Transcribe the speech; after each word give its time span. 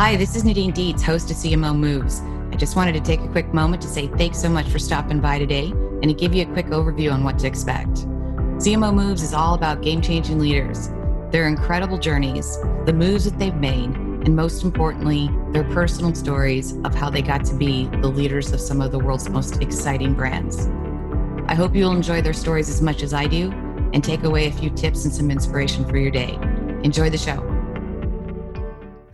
Hi, 0.00 0.16
this 0.16 0.34
is 0.34 0.44
Nadine 0.44 0.72
Dietz, 0.72 1.02
host 1.02 1.30
of 1.30 1.36
CMO 1.36 1.76
Moves. 1.76 2.22
I 2.50 2.56
just 2.56 2.74
wanted 2.74 2.94
to 2.94 3.00
take 3.00 3.20
a 3.20 3.28
quick 3.28 3.52
moment 3.52 3.82
to 3.82 3.88
say 3.88 4.06
thanks 4.06 4.40
so 4.40 4.48
much 4.48 4.66
for 4.66 4.78
stopping 4.78 5.20
by 5.20 5.38
today 5.38 5.72
and 5.72 6.04
to 6.04 6.14
give 6.14 6.34
you 6.34 6.42
a 6.42 6.52
quick 6.54 6.68
overview 6.68 7.12
on 7.12 7.22
what 7.22 7.38
to 7.40 7.46
expect. 7.46 8.06
CMO 8.56 8.94
Moves 8.94 9.22
is 9.22 9.34
all 9.34 9.52
about 9.52 9.82
game 9.82 10.00
changing 10.00 10.38
leaders, 10.38 10.88
their 11.30 11.48
incredible 11.48 11.98
journeys, 11.98 12.56
the 12.86 12.94
moves 12.94 13.26
that 13.26 13.38
they've 13.38 13.54
made, 13.54 13.90
and 13.90 14.34
most 14.34 14.64
importantly, 14.64 15.28
their 15.50 15.64
personal 15.64 16.14
stories 16.14 16.72
of 16.82 16.94
how 16.94 17.10
they 17.10 17.20
got 17.20 17.44
to 17.44 17.54
be 17.54 17.84
the 18.00 18.08
leaders 18.08 18.54
of 18.54 18.60
some 18.62 18.80
of 18.80 18.92
the 18.92 18.98
world's 18.98 19.28
most 19.28 19.60
exciting 19.60 20.14
brands. 20.14 20.66
I 21.46 21.54
hope 21.54 21.76
you'll 21.76 21.92
enjoy 21.92 22.22
their 22.22 22.32
stories 22.32 22.70
as 22.70 22.80
much 22.80 23.02
as 23.02 23.12
I 23.12 23.26
do 23.26 23.50
and 23.92 24.02
take 24.02 24.24
away 24.24 24.46
a 24.46 24.52
few 24.52 24.70
tips 24.70 25.04
and 25.04 25.12
some 25.12 25.30
inspiration 25.30 25.84
for 25.84 25.98
your 25.98 26.10
day. 26.10 26.38
Enjoy 26.84 27.10
the 27.10 27.18
show. 27.18 27.59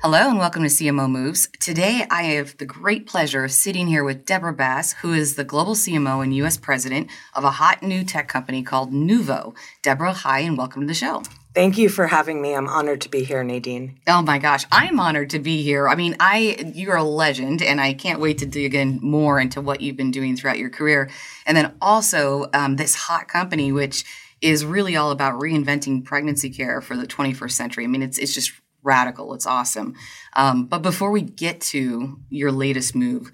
Hello 0.03 0.29
and 0.29 0.39
welcome 0.39 0.63
to 0.63 0.69
CMO 0.69 1.11
Moves. 1.11 1.49
Today 1.59 2.07
I 2.11 2.25
have 2.25 2.59
the 2.59 2.67
great 2.67 3.07
pleasure 3.07 3.45
of 3.45 3.51
sitting 3.51 3.87
here 3.87 4.05
with 4.05 4.27
Deborah 4.27 4.53
Bass, 4.53 4.93
who 4.93 5.15
is 5.15 5.35
the 5.35 5.43
global 5.43 5.75
CMO 5.75 6.23
and 6.23 6.37
US 6.37 6.59
president 6.59 7.09
of 7.35 7.45
a 7.45 7.53
hot 7.53 7.83
new 7.83 8.05
tech 8.05 8.29
company 8.29 8.63
called 8.63 8.93
Nuvo. 8.93 9.57
Deborah, 9.83 10.13
hi 10.13 10.41
and 10.41 10.59
welcome 10.59 10.83
to 10.83 10.87
the 10.87 10.95
show. 10.95 11.23
Thank 11.55 11.79
you 11.79 11.89
for 11.89 12.09
having 12.09 12.43
me. 12.43 12.55
I'm 12.55 12.69
honored 12.69 13.01
to 13.01 13.09
be 13.09 13.25
here, 13.25 13.43
Nadine. 13.43 13.99
Oh 14.07 14.21
my 14.21 14.39
gosh, 14.39 14.67
I'm 14.71 15.01
honored 15.01 15.31
to 15.31 15.39
be 15.39 15.63
here. 15.63 15.89
I 15.89 15.95
mean, 15.95 16.15
I 16.21 16.73
you're 16.75 16.97
a 16.97 17.03
legend, 17.03 17.63
and 17.63 17.81
I 17.81 17.95
can't 17.95 18.21
wait 18.21 18.37
to 18.39 18.47
dig 18.47 18.75
in 18.75 19.01
more 19.01 19.41
into 19.41 19.63
what 19.63 19.81
you've 19.81 19.97
been 19.97 20.11
doing 20.11 20.37
throughout 20.37 20.59
your 20.59 20.71
career, 20.71 21.09
and 21.47 21.57
then 21.57 21.75
also 21.81 22.51
um, 22.53 22.77
this 22.77 22.95
hot 22.95 23.29
company, 23.29 23.73
which 23.73 24.05
is 24.43 24.67
really 24.67 24.97
all 24.97 25.11
about 25.11 25.41
reinventing 25.41 26.05
pregnancy 26.05 26.51
care 26.51 26.83
for 26.83 26.95
the 26.95 27.07
21st 27.07 27.53
century. 27.53 27.85
I 27.85 27.87
mean, 27.87 28.03
it's 28.03 28.19
it's 28.19 28.35
just 28.35 28.53
radical. 28.87 29.35
It's 29.35 29.47
awesome. 29.47 29.95
Um, 30.35 30.67
but 30.67 30.81
before 30.81 31.11
we 31.11 31.23
get 31.23 31.61
to 31.63 32.19
your 32.31 32.53
latest 32.53 32.95
move, 32.95 33.31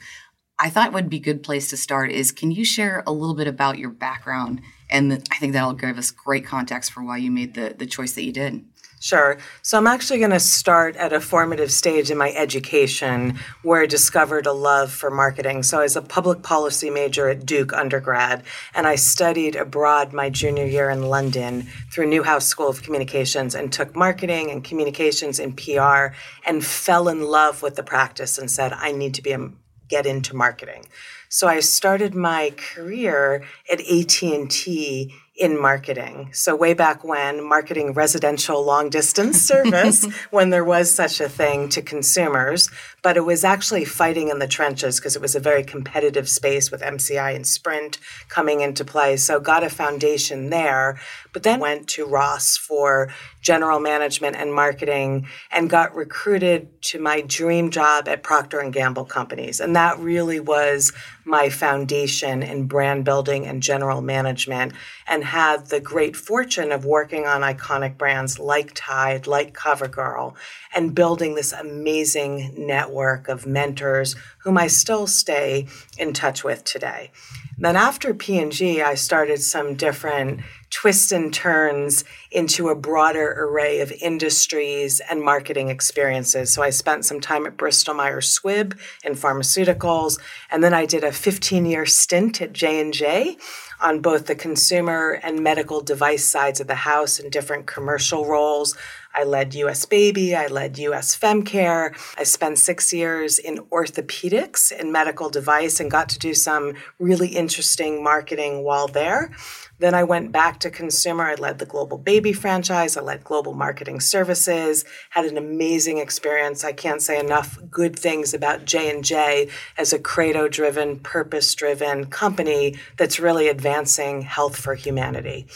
I 0.58 0.70
thought 0.70 0.92
would 0.92 1.10
be 1.10 1.16
a 1.18 1.20
good 1.20 1.42
place 1.42 1.70
to 1.70 1.76
start 1.76 2.10
is 2.10 2.32
can 2.32 2.50
you 2.50 2.64
share 2.64 3.02
a 3.06 3.12
little 3.12 3.34
bit 3.34 3.46
about 3.46 3.78
your 3.78 3.90
background? 3.90 4.62
And 4.90 5.12
I 5.12 5.36
think 5.36 5.52
that'll 5.52 5.72
give 5.74 5.98
us 5.98 6.10
great 6.10 6.44
context 6.44 6.92
for 6.92 7.02
why 7.02 7.18
you 7.18 7.30
made 7.30 7.54
the, 7.54 7.74
the 7.76 7.86
choice 7.86 8.12
that 8.12 8.24
you 8.24 8.32
did. 8.32 8.64
Sure. 9.02 9.36
So 9.62 9.78
I'm 9.78 9.88
actually 9.88 10.20
going 10.20 10.30
to 10.30 10.38
start 10.38 10.94
at 10.94 11.12
a 11.12 11.20
formative 11.20 11.72
stage 11.72 12.08
in 12.12 12.16
my 12.16 12.30
education 12.34 13.36
where 13.62 13.82
I 13.82 13.86
discovered 13.86 14.46
a 14.46 14.52
love 14.52 14.92
for 14.92 15.10
marketing. 15.10 15.64
So 15.64 15.80
I 15.80 15.82
was 15.82 15.96
a 15.96 16.02
public 16.02 16.44
policy 16.44 16.88
major 16.88 17.28
at 17.28 17.44
Duke 17.44 17.72
undergrad, 17.72 18.44
and 18.72 18.86
I 18.86 18.94
studied 18.94 19.56
abroad 19.56 20.12
my 20.12 20.30
junior 20.30 20.66
year 20.66 20.88
in 20.88 21.02
London 21.02 21.66
through 21.90 22.10
Newhouse 22.10 22.46
School 22.46 22.68
of 22.68 22.84
Communications 22.84 23.56
and 23.56 23.72
took 23.72 23.96
marketing 23.96 24.52
and 24.52 24.62
communications 24.62 25.40
and 25.40 25.56
PR 25.56 26.14
and 26.46 26.64
fell 26.64 27.08
in 27.08 27.22
love 27.22 27.60
with 27.60 27.74
the 27.74 27.82
practice 27.82 28.38
and 28.38 28.48
said, 28.48 28.72
I 28.72 28.92
need 28.92 29.14
to 29.14 29.22
be 29.22 29.32
a, 29.32 29.50
get 29.88 30.06
into 30.06 30.36
marketing. 30.36 30.86
So 31.28 31.48
I 31.48 31.58
started 31.58 32.14
my 32.14 32.52
career 32.56 33.42
at 33.68 33.80
AT&T 33.80 35.14
in 35.34 35.58
marketing. 35.58 36.28
So 36.34 36.54
way 36.54 36.74
back 36.74 37.02
when 37.02 37.42
marketing 37.42 37.94
residential 37.94 38.62
long 38.62 38.90
distance 38.90 39.40
service 39.52 40.04
when 40.30 40.50
there 40.50 40.64
was 40.64 40.92
such 40.92 41.20
a 41.20 41.28
thing 41.28 41.70
to 41.70 41.80
consumers, 41.80 42.68
but 43.00 43.16
it 43.16 43.24
was 43.24 43.42
actually 43.42 43.86
fighting 43.86 44.28
in 44.28 44.40
the 44.40 44.46
trenches 44.46 45.00
because 45.00 45.16
it 45.16 45.22
was 45.22 45.34
a 45.34 45.40
very 45.40 45.64
competitive 45.64 46.28
space 46.28 46.70
with 46.70 46.82
MCI 46.82 47.34
and 47.34 47.46
Sprint 47.46 47.98
coming 48.28 48.60
into 48.60 48.84
play. 48.84 49.16
So 49.16 49.40
got 49.40 49.64
a 49.64 49.70
foundation 49.70 50.50
there, 50.50 51.00
but 51.32 51.44
then 51.44 51.60
went 51.60 51.88
to 51.88 52.04
Ross 52.04 52.58
for 52.58 53.10
general 53.40 53.80
management 53.80 54.36
and 54.36 54.52
marketing 54.52 55.26
and 55.50 55.70
got 55.70 55.94
recruited 55.94 56.80
to 56.82 57.00
my 57.00 57.22
dream 57.22 57.70
job 57.70 58.06
at 58.06 58.22
Procter 58.22 58.60
and 58.60 58.72
Gamble 58.72 59.06
companies. 59.06 59.60
And 59.60 59.74
that 59.76 59.98
really 59.98 60.40
was 60.40 60.92
my 61.24 61.48
foundation 61.48 62.42
in 62.42 62.66
brand 62.66 63.04
building 63.04 63.46
and 63.46 63.62
general 63.62 64.00
management 64.00 64.72
and 65.06 65.24
had 65.24 65.66
the 65.66 65.80
great 65.80 66.16
fortune 66.16 66.72
of 66.72 66.84
working 66.84 67.26
on 67.26 67.42
iconic 67.42 67.96
brands 67.96 68.38
like 68.38 68.72
Tide, 68.74 69.26
like 69.26 69.54
CoverGirl, 69.54 70.34
and 70.74 70.94
building 70.94 71.34
this 71.34 71.52
amazing 71.52 72.54
network 72.56 73.28
of 73.28 73.46
mentors 73.46 74.16
whom 74.38 74.58
I 74.58 74.66
still 74.66 75.06
stay 75.06 75.68
in 75.98 76.12
touch 76.12 76.42
with 76.42 76.64
today. 76.64 77.10
Then 77.58 77.76
after 77.76 78.12
P&G, 78.12 78.82
I 78.82 78.94
started 78.94 79.40
some 79.40 79.74
different 79.74 80.40
twists 80.72 81.12
and 81.12 81.32
turns 81.32 82.02
into 82.30 82.70
a 82.70 82.74
broader 82.74 83.34
array 83.38 83.80
of 83.80 83.92
industries 83.92 85.00
and 85.10 85.22
marketing 85.22 85.68
experiences. 85.68 86.52
So 86.52 86.62
I 86.62 86.70
spent 86.70 87.04
some 87.04 87.20
time 87.20 87.46
at 87.46 87.58
Bristol 87.58 87.94
Myers 87.94 88.36
Squibb 88.36 88.78
in 89.04 89.12
pharmaceuticals, 89.12 90.18
and 90.50 90.64
then 90.64 90.72
I 90.72 90.86
did 90.86 91.04
a 91.04 91.10
15-year 91.10 91.84
stint 91.86 92.40
at 92.40 92.54
J&J 92.54 93.36
on 93.82 94.00
both 94.00 94.26
the 94.26 94.34
consumer 94.34 95.20
and 95.22 95.40
medical 95.40 95.82
device 95.82 96.24
sides 96.24 96.60
of 96.60 96.68
the 96.68 96.74
house 96.74 97.18
in 97.18 97.28
different 97.28 97.66
commercial 97.66 98.24
roles. 98.26 98.76
I 99.14 99.24
led 99.24 99.54
US 99.54 99.84
Baby, 99.84 100.34
I 100.34 100.46
led 100.46 100.78
US 100.78 101.16
Femcare. 101.16 101.94
I 102.18 102.24
spent 102.24 102.58
six 102.58 102.92
years 102.92 103.38
in 103.38 103.58
orthopedics 103.70 104.72
and 104.76 104.92
medical 104.92 105.30
device 105.30 105.80
and 105.80 105.90
got 105.90 106.08
to 106.10 106.18
do 106.18 106.34
some 106.34 106.74
really 106.98 107.28
interesting 107.28 108.02
marketing 108.02 108.64
while 108.64 108.88
there. 108.88 109.30
Then 109.78 109.94
I 109.94 110.04
went 110.04 110.30
back 110.30 110.60
to 110.60 110.70
consumer. 110.70 111.24
I 111.24 111.34
led 111.34 111.58
the 111.58 111.66
global 111.66 111.98
baby 111.98 112.32
franchise. 112.32 112.96
I 112.96 113.00
led 113.00 113.24
global 113.24 113.52
marketing 113.52 113.98
services. 113.98 114.84
Had 115.10 115.24
an 115.24 115.36
amazing 115.36 115.98
experience. 115.98 116.62
I 116.62 116.72
can't 116.72 117.02
say 117.02 117.18
enough 117.18 117.58
good 117.68 117.98
things 117.98 118.32
about 118.32 118.64
J&J 118.64 119.48
as 119.76 119.92
a 119.92 119.98
credo-driven, 119.98 121.00
purpose-driven 121.00 122.06
company 122.06 122.76
that's 122.96 123.18
really 123.18 123.48
advancing 123.48 124.22
health 124.22 124.56
for 124.56 124.76
humanity. 124.76 125.48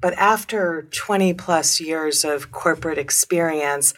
But 0.00 0.14
after 0.14 0.86
20 0.90 1.34
plus 1.34 1.80
years 1.80 2.24
of 2.24 2.52
corporate 2.52 2.98
experience, 2.98 3.94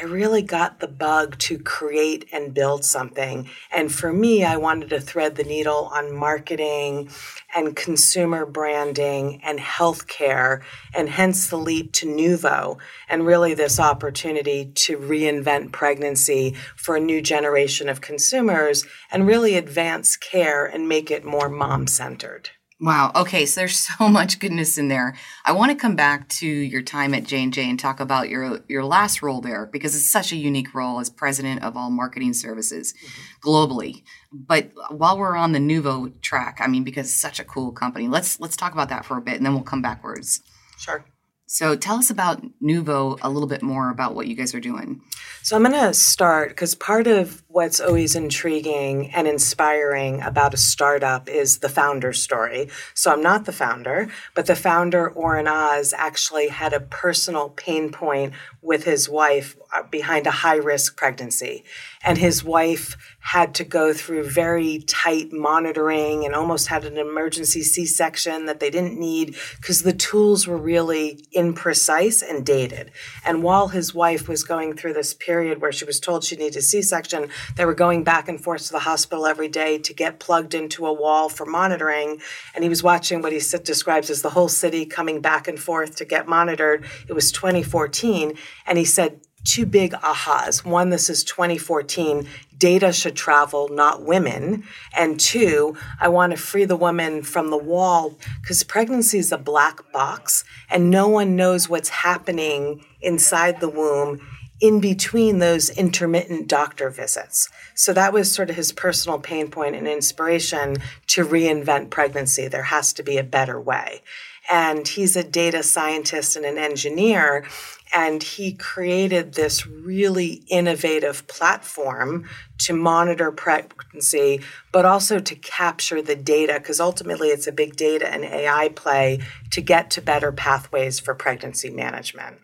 I 0.00 0.04
really 0.04 0.40
got 0.40 0.80
the 0.80 0.88
bug 0.88 1.36
to 1.40 1.58
create 1.58 2.26
and 2.32 2.54
build 2.54 2.82
something. 2.82 3.50
And 3.70 3.92
for 3.92 4.10
me, 4.10 4.42
I 4.42 4.56
wanted 4.56 4.88
to 4.88 5.00
thread 5.00 5.36
the 5.36 5.44
needle 5.44 5.90
on 5.92 6.16
marketing 6.16 7.10
and 7.54 7.76
consumer 7.76 8.46
branding 8.46 9.42
and 9.44 9.58
healthcare, 9.58 10.62
and 10.94 11.10
hence 11.10 11.48
the 11.48 11.58
leap 11.58 11.92
to 11.92 12.06
Nuvo, 12.06 12.78
and 13.06 13.26
really 13.26 13.52
this 13.52 13.78
opportunity 13.78 14.72
to 14.74 14.96
reinvent 14.96 15.72
pregnancy 15.72 16.54
for 16.74 16.96
a 16.96 17.00
new 17.00 17.20
generation 17.20 17.90
of 17.90 18.00
consumers 18.00 18.86
and 19.10 19.26
really 19.26 19.56
advance 19.56 20.16
care 20.16 20.64
and 20.64 20.88
make 20.88 21.10
it 21.10 21.22
more 21.22 21.50
mom 21.50 21.86
centered. 21.86 22.48
Wow. 22.82 23.12
Okay. 23.14 23.46
So 23.46 23.60
there's 23.60 23.78
so 23.98 24.08
much 24.08 24.40
goodness 24.40 24.76
in 24.76 24.88
there. 24.88 25.14
I 25.44 25.52
want 25.52 25.70
to 25.70 25.76
come 25.78 25.94
back 25.94 26.28
to 26.30 26.46
your 26.46 26.82
time 26.82 27.14
at 27.14 27.22
J 27.22 27.44
and 27.44 27.52
J 27.52 27.70
and 27.70 27.78
talk 27.78 28.00
about 28.00 28.28
your 28.28 28.60
your 28.68 28.84
last 28.84 29.22
role 29.22 29.40
there 29.40 29.66
because 29.66 29.94
it's 29.94 30.10
such 30.10 30.32
a 30.32 30.36
unique 30.36 30.74
role 30.74 30.98
as 30.98 31.08
president 31.08 31.62
of 31.62 31.76
all 31.76 31.90
marketing 31.90 32.34
services 32.34 32.92
mm-hmm. 32.92 33.48
globally. 33.48 34.02
But 34.32 34.72
while 34.90 35.16
we're 35.16 35.36
on 35.36 35.52
the 35.52 35.60
Nuvo 35.60 36.20
track, 36.22 36.58
I 36.60 36.66
mean, 36.66 36.82
because 36.82 37.06
it's 37.06 37.14
such 37.14 37.38
a 37.38 37.44
cool 37.44 37.70
company, 37.70 38.08
let's 38.08 38.40
let's 38.40 38.56
talk 38.56 38.72
about 38.72 38.88
that 38.88 39.04
for 39.04 39.16
a 39.16 39.22
bit, 39.22 39.36
and 39.36 39.46
then 39.46 39.54
we'll 39.54 39.62
come 39.62 39.82
backwards. 39.82 40.40
Sure. 40.76 41.04
So 41.52 41.76
tell 41.76 41.96
us 41.96 42.08
about 42.08 42.42
Nuvo 42.62 43.18
a 43.20 43.28
little 43.28 43.46
bit 43.46 43.60
more 43.60 43.90
about 43.90 44.14
what 44.14 44.26
you 44.26 44.34
guys 44.34 44.54
are 44.54 44.60
doing. 44.60 45.02
So 45.42 45.54
I'm 45.54 45.62
going 45.62 45.78
to 45.78 45.92
start 45.92 46.48
because 46.48 46.74
part 46.74 47.06
of 47.06 47.42
what's 47.48 47.78
always 47.78 48.16
intriguing 48.16 49.10
and 49.10 49.28
inspiring 49.28 50.22
about 50.22 50.54
a 50.54 50.56
startup 50.56 51.28
is 51.28 51.58
the 51.58 51.68
founder 51.68 52.14
story. 52.14 52.70
So 52.94 53.12
I'm 53.12 53.22
not 53.22 53.44
the 53.44 53.52
founder, 53.52 54.08
but 54.34 54.46
the 54.46 54.56
founder, 54.56 55.10
Oren 55.10 55.46
Oz, 55.46 55.92
actually 55.94 56.48
had 56.48 56.72
a 56.72 56.80
personal 56.80 57.50
pain 57.50 57.92
point 57.92 58.32
with 58.62 58.84
his 58.84 59.10
wife 59.10 59.54
behind 59.90 60.26
a 60.26 60.30
high 60.30 60.56
risk 60.56 60.96
pregnancy. 60.96 61.64
And 62.04 62.18
his 62.18 62.42
wife 62.42 62.96
had 63.20 63.54
to 63.54 63.64
go 63.64 63.92
through 63.92 64.28
very 64.28 64.80
tight 64.80 65.32
monitoring 65.32 66.24
and 66.24 66.34
almost 66.34 66.66
had 66.66 66.84
an 66.84 66.98
emergency 66.98 67.62
C 67.62 67.86
section 67.86 68.46
that 68.46 68.58
they 68.58 68.70
didn't 68.70 68.98
need 68.98 69.36
because 69.56 69.82
the 69.82 69.92
tools 69.92 70.46
were 70.46 70.56
really 70.56 71.24
imprecise 71.34 72.22
and 72.28 72.44
dated. 72.44 72.90
And 73.24 73.42
while 73.42 73.68
his 73.68 73.94
wife 73.94 74.28
was 74.28 74.42
going 74.42 74.74
through 74.74 74.94
this 74.94 75.14
period 75.14 75.60
where 75.60 75.72
she 75.72 75.84
was 75.84 76.00
told 76.00 76.24
she 76.24 76.36
needed 76.36 76.56
a 76.56 76.62
C 76.62 76.82
section, 76.82 77.28
they 77.56 77.64
were 77.64 77.74
going 77.74 78.02
back 78.02 78.28
and 78.28 78.42
forth 78.42 78.66
to 78.66 78.72
the 78.72 78.80
hospital 78.80 79.26
every 79.26 79.48
day 79.48 79.78
to 79.78 79.94
get 79.94 80.18
plugged 80.18 80.54
into 80.54 80.86
a 80.86 80.92
wall 80.92 81.28
for 81.28 81.46
monitoring. 81.46 82.20
And 82.54 82.64
he 82.64 82.68
was 82.68 82.82
watching 82.82 83.22
what 83.22 83.32
he 83.32 83.38
describes 83.38 84.10
as 84.10 84.22
the 84.22 84.30
whole 84.30 84.48
city 84.48 84.84
coming 84.84 85.20
back 85.20 85.46
and 85.46 85.58
forth 85.58 85.96
to 85.96 86.04
get 86.04 86.26
monitored. 86.26 86.84
It 87.08 87.12
was 87.12 87.30
2014. 87.30 88.36
And 88.66 88.78
he 88.78 88.84
said, 88.84 89.20
two 89.44 89.66
big 89.66 89.92
ahas. 89.92 90.64
One, 90.64 90.90
this 90.90 91.10
is 91.10 91.24
2014. 91.24 92.28
Data 92.56 92.92
should 92.92 93.16
travel, 93.16 93.68
not 93.68 94.02
women. 94.02 94.64
And 94.96 95.18
two, 95.18 95.76
I 96.00 96.08
want 96.08 96.32
to 96.32 96.36
free 96.36 96.64
the 96.64 96.76
woman 96.76 97.22
from 97.22 97.50
the 97.50 97.56
wall 97.56 98.18
because 98.40 98.62
pregnancy 98.62 99.18
is 99.18 99.32
a 99.32 99.38
black 99.38 99.92
box 99.92 100.44
and 100.70 100.90
no 100.90 101.08
one 101.08 101.36
knows 101.36 101.68
what's 101.68 101.88
happening 101.88 102.84
inside 103.00 103.60
the 103.60 103.68
womb 103.68 104.20
in 104.62 104.78
between 104.78 105.40
those 105.40 105.70
intermittent 105.70 106.46
doctor 106.46 106.88
visits. 106.88 107.48
So 107.74 107.92
that 107.94 108.12
was 108.12 108.30
sort 108.30 108.48
of 108.48 108.54
his 108.54 108.70
personal 108.70 109.18
pain 109.18 109.50
point 109.50 109.74
and 109.74 109.88
inspiration 109.88 110.76
to 111.08 111.24
reinvent 111.24 111.90
pregnancy. 111.90 112.46
There 112.46 112.62
has 112.62 112.92
to 112.92 113.02
be 113.02 113.18
a 113.18 113.24
better 113.24 113.60
way. 113.60 114.02
And 114.50 114.86
he's 114.86 115.16
a 115.16 115.24
data 115.24 115.62
scientist 115.62 116.36
and 116.36 116.44
an 116.44 116.58
engineer. 116.58 117.46
And 117.94 118.22
he 118.22 118.54
created 118.54 119.34
this 119.34 119.66
really 119.66 120.42
innovative 120.48 121.26
platform 121.26 122.28
to 122.58 122.72
monitor 122.72 123.30
pregnancy, 123.30 124.40
but 124.72 124.84
also 124.84 125.18
to 125.18 125.34
capture 125.34 126.00
the 126.00 126.16
data, 126.16 126.54
because 126.54 126.80
ultimately 126.80 127.28
it's 127.28 127.46
a 127.46 127.52
big 127.52 127.76
data 127.76 128.12
and 128.12 128.24
AI 128.24 128.70
play 128.70 129.20
to 129.50 129.60
get 129.60 129.90
to 129.90 130.02
better 130.02 130.32
pathways 130.32 130.98
for 130.98 131.14
pregnancy 131.14 131.70
management. 131.70 132.38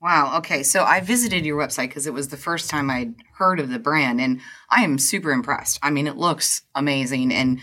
Wow. 0.00 0.36
Okay. 0.38 0.62
So 0.62 0.84
I 0.84 1.00
visited 1.00 1.46
your 1.46 1.58
website 1.58 1.88
because 1.88 2.06
it 2.06 2.12
was 2.12 2.28
the 2.28 2.36
first 2.36 2.68
time 2.68 2.90
I'd 2.90 3.14
heard 3.38 3.58
of 3.58 3.70
the 3.70 3.78
brand, 3.78 4.20
and 4.20 4.40
I 4.70 4.84
am 4.84 4.98
super 4.98 5.32
impressed. 5.32 5.78
I 5.82 5.90
mean, 5.90 6.06
it 6.06 6.16
looks 6.16 6.62
amazing, 6.74 7.32
and 7.32 7.60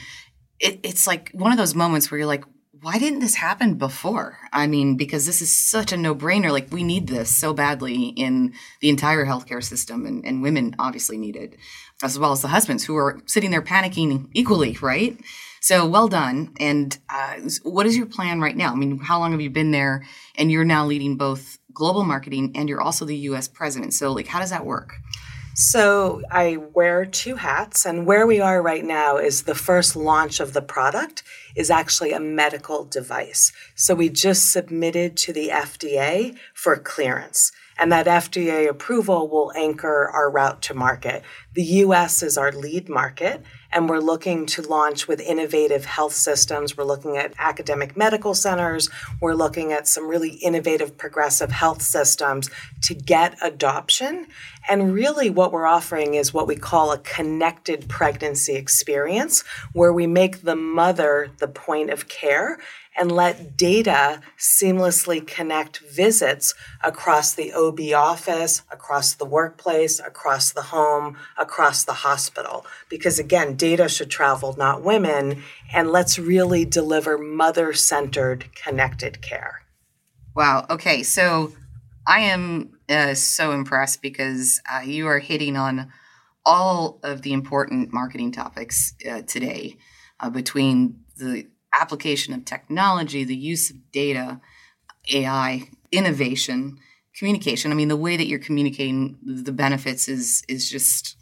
it, 0.60 0.80
it's 0.84 1.06
like 1.06 1.30
one 1.34 1.52
of 1.52 1.58
those 1.58 1.76
moments 1.76 2.10
where 2.10 2.18
you're 2.18 2.28
like, 2.28 2.44
why 2.84 3.00
didn't 3.00 3.20
this 3.22 3.36
happen 3.36 3.76
before? 3.76 4.38
I 4.52 4.68
mean, 4.68 4.98
because 4.98 5.26
this 5.26 5.42
is 5.42 5.52
such 5.54 5.94
a 5.94 5.98
no 5.98 6.14
brainer. 6.14 6.52
Like, 6.52 6.72
we 6.72 6.84
need 6.84 7.08
this 7.08 7.34
so 7.34 7.54
badly 7.54 8.08
in 8.08 8.54
the 8.82 8.90
entire 8.90 9.26
healthcare 9.26 9.64
system, 9.64 10.06
and, 10.06 10.26
and 10.26 10.44
women 10.44 10.76
obviously 10.78 11.18
need 11.18 11.38
it, 11.38 11.56
as 12.04 12.20
well 12.20 12.34
as 12.34 12.42
the 12.42 12.50
husbands 12.50 12.84
who 12.84 12.98
are 12.98 13.22
sitting 13.26 13.52
there 13.52 13.62
panicking 13.62 14.28
equally, 14.34 14.78
right? 14.82 15.18
So 15.62 15.88
well 15.88 16.10
done. 16.10 16.54
And 16.60 16.98
uh, 17.08 17.36
what 17.64 17.86
is 17.86 17.96
your 17.96 18.06
plan 18.06 18.42
right 18.42 18.58
now? 18.58 18.74
I 18.74 18.76
mean, 18.76 19.00
how 19.00 19.18
long 19.20 19.32
have 19.32 19.40
you 19.40 19.50
been 19.50 19.72
there? 19.72 20.06
And 20.38 20.52
you're 20.52 20.66
now 20.66 20.86
leading 20.86 21.16
both 21.16 21.60
global 21.74 22.04
marketing 22.04 22.52
and 22.56 22.68
you're 22.68 22.82
also 22.82 23.06
the 23.06 23.16
US 23.30 23.48
president. 23.48 23.94
So, 23.94 24.12
like, 24.12 24.28
how 24.28 24.40
does 24.40 24.50
that 24.50 24.66
work? 24.66 24.96
So 25.56 26.24
I 26.32 26.58
wear 26.58 27.06
two 27.06 27.36
hats, 27.36 27.86
and 27.86 28.08
where 28.08 28.26
we 28.26 28.40
are 28.40 28.60
right 28.60 28.84
now 28.84 29.18
is 29.18 29.44
the 29.44 29.54
first 29.54 29.96
launch 29.96 30.40
of 30.40 30.54
the 30.54 30.64
product 30.64 31.22
is 31.56 31.70
actually 31.70 32.12
a 32.12 32.20
medical 32.20 32.86
device. 32.86 33.52
So 33.76 33.94
we 33.94 34.10
just 34.10 34.52
submitted 34.52 35.16
to 35.18 35.34
the 35.34 35.50
FDA 35.50 36.36
for 36.56 36.76
clearance. 36.78 37.52
And 37.78 37.92
that 37.92 38.08
FDA 38.08 38.68
approval 38.68 39.28
will 39.28 39.52
anchor 39.56 40.10
our 40.10 40.32
route 40.32 40.64
to 40.64 40.74
market. 40.74 41.22
The 41.54 41.64
US 41.64 42.24
is 42.24 42.36
our 42.36 42.52
lead 42.52 42.90
market, 42.90 43.44
and 43.74 43.90
we're 43.90 44.00
looking 44.00 44.46
to 44.46 44.62
launch 44.62 45.08
with 45.08 45.20
innovative 45.20 45.86
health 45.86 46.14
systems. 46.14 46.78
We're 46.78 46.84
looking 46.84 47.18
at 47.18 47.34
academic 47.40 47.98
medical 47.98 48.36
centers. 48.36 48.90
We're 49.20 49.34
looking 49.34 49.72
at 49.72 49.88
some 49.88 50.08
really 50.08 50.36
innovative 50.36 50.98
progressive 50.98 51.52
health 51.52 51.82
systems 51.82 52.50
to 52.84 52.94
get 52.94 53.36
adoption. 53.42 54.28
And 54.70 54.94
really, 54.94 55.30
what 55.30 55.52
we're 55.52 55.68
offering 55.68 56.14
is 56.14 56.34
what 56.34 56.48
we 56.48 56.56
call 56.56 56.92
a 56.92 57.00
connected 57.00 57.90
pregnancy 57.90 58.56
experience, 58.56 59.44
where 59.74 59.92
we 59.92 60.08
make 60.08 60.42
the 60.42 60.56
mother 60.56 61.32
the 61.40 61.48
point 61.48 61.90
of 61.90 62.08
care 62.08 62.60
and 62.96 63.12
let 63.12 63.58
data 63.58 64.22
seamlessly 64.38 65.26
connect 65.26 65.80
visits 65.80 66.54
across 66.84 67.34
the 67.34 67.54
OB 67.54 67.80
office, 67.96 68.62
across 68.72 69.14
the 69.16 69.26
workplace, 69.26 70.00
across 70.00 70.52
the 70.52 70.62
home, 70.62 71.18
across 71.38 71.84
the 71.84 71.94
hospital. 71.94 72.66
Because 72.90 73.20
again, 73.20 73.56
data 73.64 73.88
should 73.88 74.10
travel, 74.10 74.54
not 74.58 74.84
women. 74.84 75.42
And 75.72 75.90
let's 75.90 76.20
really 76.20 76.66
deliver 76.66 77.18
mother 77.18 77.72
centered 77.72 78.54
connected 78.54 79.22
care. 79.22 79.62
Wow. 80.36 80.66
Okay. 80.70 81.02
So 81.02 81.54
I 82.06 82.20
am 82.20 82.78
uh, 82.90 83.14
so 83.14 83.54
impressed 83.54 84.02
because 84.02 84.60
uh, 84.70 84.82
you 84.82 85.08
are 85.08 85.20
hitting 85.20 85.56
on 85.56 85.94
all 86.46 87.00
of 87.04 87.22
the 87.22 87.32
important 87.32 87.94
marketing 87.94 88.34
topics 88.34 88.96
uh, 89.10 89.22
today 89.22 89.78
uh, 90.20 90.30
between 90.30 91.00
the 91.16 91.48
application 91.74 92.34
of 92.34 92.44
technology, 92.44 93.24
the 93.24 93.34
use 93.34 93.70
of 93.70 93.78
data, 93.94 94.42
AI, 95.10 95.70
innovation, 95.90 96.80
communication. 97.18 97.72
I 97.72 97.76
mean, 97.76 97.88
the 97.88 97.96
way 97.96 98.18
that 98.18 98.28
you're 98.28 98.40
communicating 98.40 99.18
the 99.24 99.54
benefits 99.54 100.10
is 100.10 100.44
is 100.50 100.70
just 100.70 101.16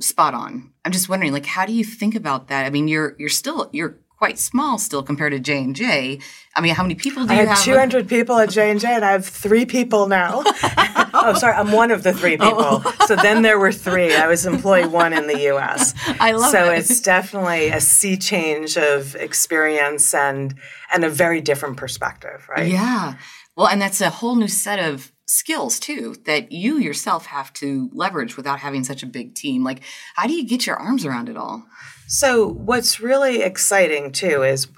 spot 0.00 0.34
on. 0.34 0.72
I'm 0.84 0.92
just 0.92 1.08
wondering, 1.08 1.32
like, 1.32 1.46
how 1.46 1.66
do 1.66 1.72
you 1.72 1.84
think 1.84 2.14
about 2.14 2.48
that? 2.48 2.64
I 2.66 2.70
mean, 2.70 2.88
you're 2.88 3.14
you're 3.18 3.28
still 3.28 3.68
you're 3.72 3.98
quite 4.22 4.38
small 4.38 4.78
still 4.78 5.02
compared 5.02 5.32
to 5.32 5.40
J 5.40 5.64
and 5.64 5.74
J. 5.74 6.20
I 6.54 6.60
mean, 6.60 6.76
how 6.76 6.84
many 6.84 6.94
people 6.94 7.26
do 7.26 7.34
I 7.34 7.40
you 7.40 7.46
have? 7.48 7.60
Two 7.60 7.76
hundred 7.76 8.08
people 8.08 8.38
at 8.38 8.50
J 8.50 8.70
and 8.70 8.78
J, 8.78 8.94
and 8.94 9.04
I 9.04 9.10
have 9.10 9.26
three 9.26 9.66
people 9.66 10.06
now. 10.06 10.42
oh, 11.12 11.34
sorry, 11.36 11.54
I'm 11.54 11.72
one 11.72 11.90
of 11.90 12.04
the 12.04 12.12
three 12.12 12.36
oh. 12.38 12.46
people. 12.46 12.82
Oh. 12.84 13.06
So 13.06 13.16
then 13.16 13.42
there 13.42 13.58
were 13.58 13.72
three. 13.72 14.14
I 14.14 14.28
was 14.28 14.46
employee 14.46 14.86
one 14.86 15.12
in 15.12 15.26
the 15.26 15.40
U.S. 15.40 15.94
I 16.20 16.32
love 16.32 16.52
so 16.52 16.70
it. 16.70 16.78
it's 16.78 17.00
definitely 17.00 17.70
a 17.70 17.80
sea 17.80 18.16
change 18.16 18.76
of 18.76 19.16
experience 19.16 20.14
and 20.14 20.54
and 20.94 21.04
a 21.04 21.10
very 21.10 21.40
different 21.40 21.76
perspective, 21.76 22.46
right? 22.48 22.70
Yeah. 22.70 23.14
Well, 23.56 23.66
and 23.66 23.82
that's 23.82 24.00
a 24.00 24.10
whole 24.10 24.36
new 24.36 24.48
set 24.48 24.78
of 24.78 25.12
skills 25.32 25.80
too 25.80 26.14
that 26.26 26.52
you 26.52 26.78
yourself 26.78 27.26
have 27.26 27.52
to 27.54 27.90
leverage 27.94 28.36
without 28.36 28.60
having 28.60 28.84
such 28.84 29.02
a 29.02 29.06
big 29.06 29.34
team. 29.34 29.64
Like, 29.64 29.80
how 30.14 30.26
do 30.26 30.34
you 30.34 30.46
get 30.46 30.66
your 30.66 30.76
arms 30.76 31.06
around 31.06 31.28
it 31.28 31.36
all? 31.36 31.64
So, 32.06 32.46
what's 32.46 33.00
really 33.00 33.40
exciting 33.40 34.12
too 34.12 34.42
is 34.42 34.68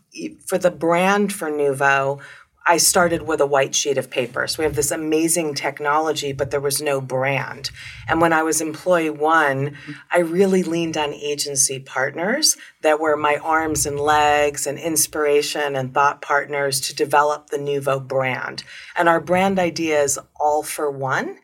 for 0.46 0.56
the 0.56 0.70
brand 0.70 1.32
for 1.32 1.50
Nuvo, 1.50 2.20
I 2.66 2.78
started 2.78 3.22
with 3.22 3.42
a 3.42 3.46
white 3.46 3.74
sheet 3.74 3.98
of 3.98 4.08
paper. 4.08 4.46
So 4.46 4.60
we 4.60 4.64
have 4.64 4.74
this 4.74 4.90
amazing 4.90 5.54
technology, 5.54 6.32
but 6.32 6.50
there 6.50 6.60
was 6.60 6.80
no 6.80 6.98
brand. 6.98 7.70
And 8.08 8.22
when 8.22 8.32
I 8.32 8.42
was 8.42 8.62
employee 8.62 9.10
one, 9.10 9.76
I 10.10 10.20
really 10.20 10.62
leaned 10.62 10.96
on 10.96 11.12
agency 11.12 11.78
partners 11.78 12.56
that 12.80 13.00
were 13.00 13.16
my 13.18 13.36
arms 13.36 13.84
and 13.84 14.00
legs 14.00 14.66
and 14.66 14.78
inspiration 14.78 15.76
and 15.76 15.92
thought 15.92 16.22
partners 16.22 16.80
to 16.82 16.94
develop 16.94 17.50
the 17.50 17.58
Nuvo 17.58 18.06
brand. 18.06 18.64
And 18.96 19.10
our 19.10 19.20
brand 19.20 19.58
idea 19.58 20.02
is 20.02 20.18
all 20.40 20.62
for 20.62 20.90
one. 20.90 21.38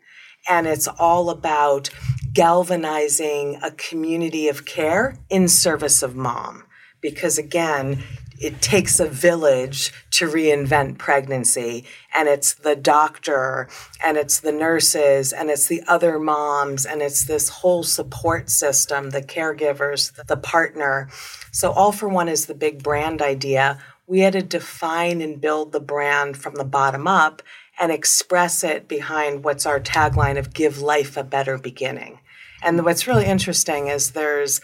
And 0.49 0.65
it's 0.65 0.87
all 0.87 1.29
about 1.29 1.91
galvanizing 2.33 3.59
a 3.61 3.69
community 3.71 4.47
of 4.47 4.65
care 4.65 5.19
in 5.29 5.47
service 5.47 6.01
of 6.01 6.15
mom. 6.15 6.63
Because 7.01 7.37
again, 7.37 8.03
it 8.41 8.59
takes 8.59 8.99
a 8.99 9.05
village 9.05 9.93
to 10.09 10.27
reinvent 10.27 10.97
pregnancy. 10.97 11.85
And 12.13 12.27
it's 12.27 12.55
the 12.55 12.75
doctor, 12.75 13.69
and 14.03 14.17
it's 14.17 14.39
the 14.39 14.51
nurses, 14.51 15.31
and 15.31 15.49
it's 15.49 15.67
the 15.67 15.83
other 15.87 16.17
moms, 16.17 16.85
and 16.85 17.01
it's 17.01 17.25
this 17.25 17.49
whole 17.49 17.83
support 17.83 18.49
system, 18.49 19.11
the 19.11 19.21
caregivers, 19.21 20.11
the 20.25 20.37
partner. 20.37 21.09
So, 21.51 21.71
All 21.71 21.91
for 21.91 22.09
One 22.09 22.27
is 22.27 22.47
the 22.47 22.55
big 22.55 22.81
brand 22.81 23.21
idea. 23.21 23.79
We 24.07 24.21
had 24.21 24.33
to 24.33 24.41
define 24.41 25.21
and 25.21 25.39
build 25.39 25.71
the 25.71 25.79
brand 25.79 26.35
from 26.35 26.55
the 26.55 26.65
bottom 26.65 27.07
up 27.07 27.43
and 27.79 27.91
express 27.91 28.63
it 28.63 28.87
behind 28.87 29.43
what's 29.43 29.65
our 29.65 29.79
tagline 29.79 30.37
of 30.37 30.53
give 30.53 30.81
life 30.81 31.15
a 31.15 31.23
better 31.23 31.57
beginning. 31.57 32.19
And 32.63 32.83
what's 32.83 33.07
really 33.07 33.25
interesting 33.25 33.87
is 33.87 34.11
there's 34.11 34.61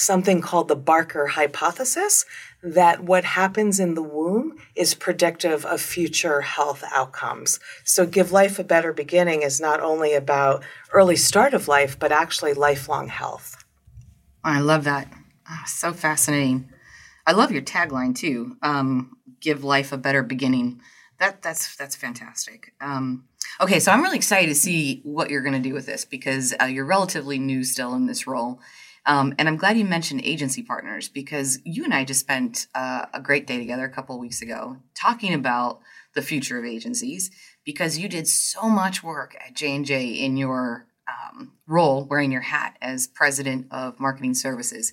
something 0.00 0.40
called 0.40 0.68
the 0.68 0.76
Barker 0.76 1.26
hypothesis 1.26 2.24
that 2.62 3.04
what 3.04 3.24
happens 3.24 3.78
in 3.78 3.94
the 3.94 4.02
womb 4.02 4.56
is 4.74 4.94
predictive 4.94 5.64
of 5.66 5.80
future 5.80 6.40
health 6.40 6.82
outcomes. 6.90 7.60
So, 7.84 8.06
Give 8.06 8.32
Life 8.32 8.58
a 8.58 8.64
Better 8.64 8.92
Beginning 8.92 9.42
is 9.42 9.60
not 9.60 9.80
only 9.80 10.14
about 10.14 10.62
early 10.92 11.16
start 11.16 11.54
of 11.54 11.68
life, 11.68 11.98
but 11.98 12.12
actually 12.12 12.54
lifelong 12.54 13.08
health. 13.08 13.62
I 14.42 14.60
love 14.60 14.84
that. 14.84 15.12
Oh, 15.48 15.62
so 15.66 15.92
fascinating. 15.92 16.70
I 17.26 17.32
love 17.32 17.52
your 17.52 17.62
tagline 17.62 18.14
too. 18.14 18.56
Um, 18.62 19.18
give 19.40 19.64
life 19.64 19.92
a 19.92 19.98
better 19.98 20.22
beginning. 20.22 20.80
That 21.18 21.42
that's 21.42 21.76
that's 21.76 21.94
fantastic. 21.94 22.72
Um, 22.80 23.24
okay, 23.60 23.80
so 23.80 23.92
I'm 23.92 24.02
really 24.02 24.16
excited 24.16 24.48
to 24.48 24.54
see 24.54 25.00
what 25.04 25.28
you're 25.28 25.42
going 25.42 25.60
to 25.60 25.68
do 25.68 25.74
with 25.74 25.84
this 25.84 26.06
because 26.06 26.54
uh, 26.60 26.64
you're 26.64 26.86
relatively 26.86 27.38
new 27.38 27.64
still 27.64 27.94
in 27.94 28.06
this 28.06 28.26
role, 28.26 28.60
um, 29.06 29.34
and 29.38 29.48
I'm 29.48 29.56
glad 29.56 29.78
you 29.78 29.84
mentioned 29.84 30.22
agency 30.24 30.62
partners 30.62 31.08
because 31.08 31.58
you 31.64 31.84
and 31.84 31.94
I 31.94 32.04
just 32.04 32.20
spent 32.20 32.66
uh, 32.74 33.06
a 33.14 33.20
great 33.20 33.46
day 33.46 33.58
together 33.58 33.84
a 33.84 33.90
couple 33.90 34.14
of 34.14 34.20
weeks 34.20 34.42
ago 34.42 34.76
talking 34.94 35.32
about 35.32 35.80
the 36.14 36.22
future 36.22 36.58
of 36.58 36.64
agencies 36.64 37.30
because 37.64 37.98
you 37.98 38.08
did 38.08 38.28
so 38.28 38.68
much 38.68 39.02
work 39.02 39.36
at 39.46 39.54
J&J 39.54 40.06
in 40.06 40.36
your 40.36 40.86
um, 41.08 41.52
role 41.66 42.04
wearing 42.04 42.32
your 42.32 42.42
hat 42.42 42.76
as 42.82 43.06
president 43.06 43.66
of 43.70 43.98
marketing 43.98 44.34
services. 44.34 44.92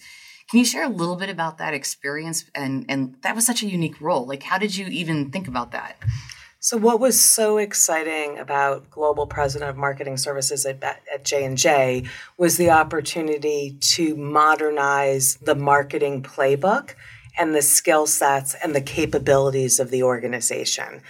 Can 0.50 0.60
you 0.60 0.66
share 0.66 0.86
a 0.86 0.90
little 0.90 1.18
bit 1.18 1.30
about 1.30 1.58
that 1.58 1.74
experience 1.74 2.46
and 2.56 2.86
and 2.88 3.18
that 3.24 3.36
was 3.36 3.46
such 3.46 3.64
a 3.64 3.68
unique 3.68 4.00
role? 4.00 4.26
Like 4.26 4.44
how 4.44 4.58
did 4.58 4.76
you 4.76 4.88
even 4.88 5.32
think 5.32 5.48
about 5.48 5.72
that? 5.72 5.98
So, 6.60 6.76
what 6.76 7.00
was 7.00 7.22
so 7.22 7.58
exciting 7.58 8.40
about 8.40 8.90
Global 8.90 9.28
President 9.28 9.70
of 9.70 9.78
Marketing 9.78 10.18
Services 10.18 10.66
at, 10.66 10.84
at 10.84 11.24
J&J 11.24 12.04
was 12.38 12.58
the 12.58 12.72
opportunity 12.72 13.78
to 13.80 14.16
modernize 14.16 15.36
the 15.36 15.54
marketing 15.54 16.24
playbook 16.24 16.96
and 17.38 17.54
the 17.54 17.62
skill 17.62 18.08
sets 18.08 18.56
and 18.56 18.74
the 18.74 18.82
capabilities 18.82 19.80
of 19.80 19.92
the 19.92 20.02
organization. 20.02 21.04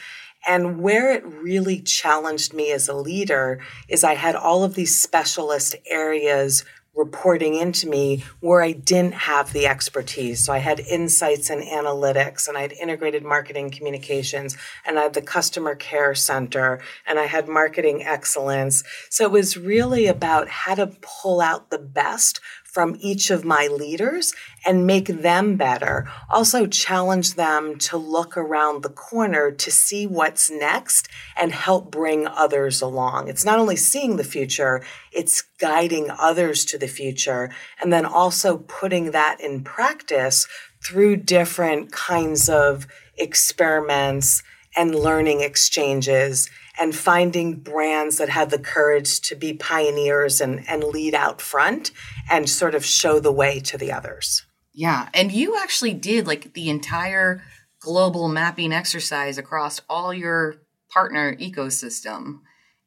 And 0.46 0.82
where 0.82 1.14
it 1.14 1.26
really 1.26 1.80
challenged 1.80 2.54
me 2.54 2.72
as 2.72 2.90
a 2.90 2.94
leader 2.94 3.62
is 3.88 4.04
I 4.04 4.16
had 4.16 4.36
all 4.36 4.66
of 4.66 4.76
these 4.76 4.98
specialist 4.98 5.76
areas 5.86 6.66
reporting 6.98 7.56
into 7.56 7.88
me 7.88 8.24
where 8.40 8.62
I 8.62 8.72
didn't 8.74 9.14
have 9.14 9.54
the 9.54 9.68
expertise. 9.68 10.44
So 10.44 10.52
I 10.52 10.58
had 10.58 10.80
insights 10.80 11.50
and 11.50 11.62
analytics, 11.62 12.48
and 12.48 12.58
I 12.58 12.62
had 12.62 12.74
integrated 12.74 13.24
marketing 13.24 13.70
communications, 13.70 14.58
and 14.86 15.00
I 15.00 15.04
had 15.04 15.14
the 15.14 15.22
customer 15.22 15.76
care 15.76 16.16
center, 16.16 16.82
and 17.06 17.20
I 17.20 17.26
had 17.26 17.48
marketing 17.48 18.04
excellence. 18.04 18.84
So 19.10 19.24
it 19.24 19.32
was 19.32 19.56
really 19.56 20.08
about 20.08 20.50
how 20.50 20.76
to 20.76 20.88
pull 21.02 21.40
out 21.40 21.70
the 21.70 21.80
best 21.80 22.42
from 22.78 22.96
each 23.00 23.32
of 23.32 23.44
my 23.44 23.66
leaders 23.66 24.36
and 24.64 24.86
make 24.86 25.08
them 25.08 25.56
better. 25.56 26.08
Also, 26.30 26.68
challenge 26.68 27.34
them 27.34 27.76
to 27.80 27.98
look 27.98 28.38
around 28.38 28.84
the 28.84 28.90
corner 28.90 29.50
to 29.50 29.72
see 29.72 30.06
what's 30.06 30.52
next 30.52 31.10
and 31.36 31.52
help 31.52 31.90
bring 31.90 32.28
others 32.28 32.80
along. 32.80 33.30
It's 33.30 33.44
not 33.44 33.58
only 33.58 33.78
seeing 33.78 34.18
the 34.18 34.24
future, 34.24 34.84
it's 35.12 35.42
guiding 35.60 36.12
others 36.20 36.66
to 36.66 36.78
the 36.78 36.88
future 36.88 37.50
and 37.82 37.92
then 37.92 38.06
also 38.06 38.60
putting 38.60 39.10
that 39.10 39.42
in 39.42 39.64
practice 39.64 40.48
through 40.86 41.16
different 41.16 41.92
kinds 41.92 42.48
of 42.48 42.86
experiments 43.18 44.44
and 44.76 44.94
learning 44.94 45.42
exchanges 45.42 46.48
and 46.80 46.96
finding 46.96 47.56
brands 47.56 48.18
that 48.18 48.30
have 48.30 48.50
the 48.50 48.60
courage 48.60 49.20
to 49.22 49.36
be 49.36 49.54
pioneers 49.54 50.40
and, 50.42 50.68
and 50.70 50.84
lead 50.84 51.14
out 51.14 51.42
front 51.42 51.92
and 52.30 52.50
sort 52.50 52.76
of 52.76 52.86
show 52.86 53.20
the 53.20 53.32
way 53.32 53.60
to 53.60 53.78
the 53.78 53.92
others. 53.92 54.46
Yeah. 54.74 55.10
And 55.14 55.32
you 55.32 55.58
actually 55.58 55.94
did 55.94 56.28
like 56.28 56.54
the 56.54 56.70
entire 56.70 57.42
global 57.80 58.28
mapping 58.28 58.74
exercise 58.74 59.38
across 59.38 59.82
all 59.90 60.14
your 60.14 60.58
partner 60.92 61.36
ecosystem 61.36 62.42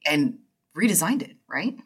and 0.06 0.38
redesigned 0.76 1.22
it, 1.22 1.36
right? 1.48 1.76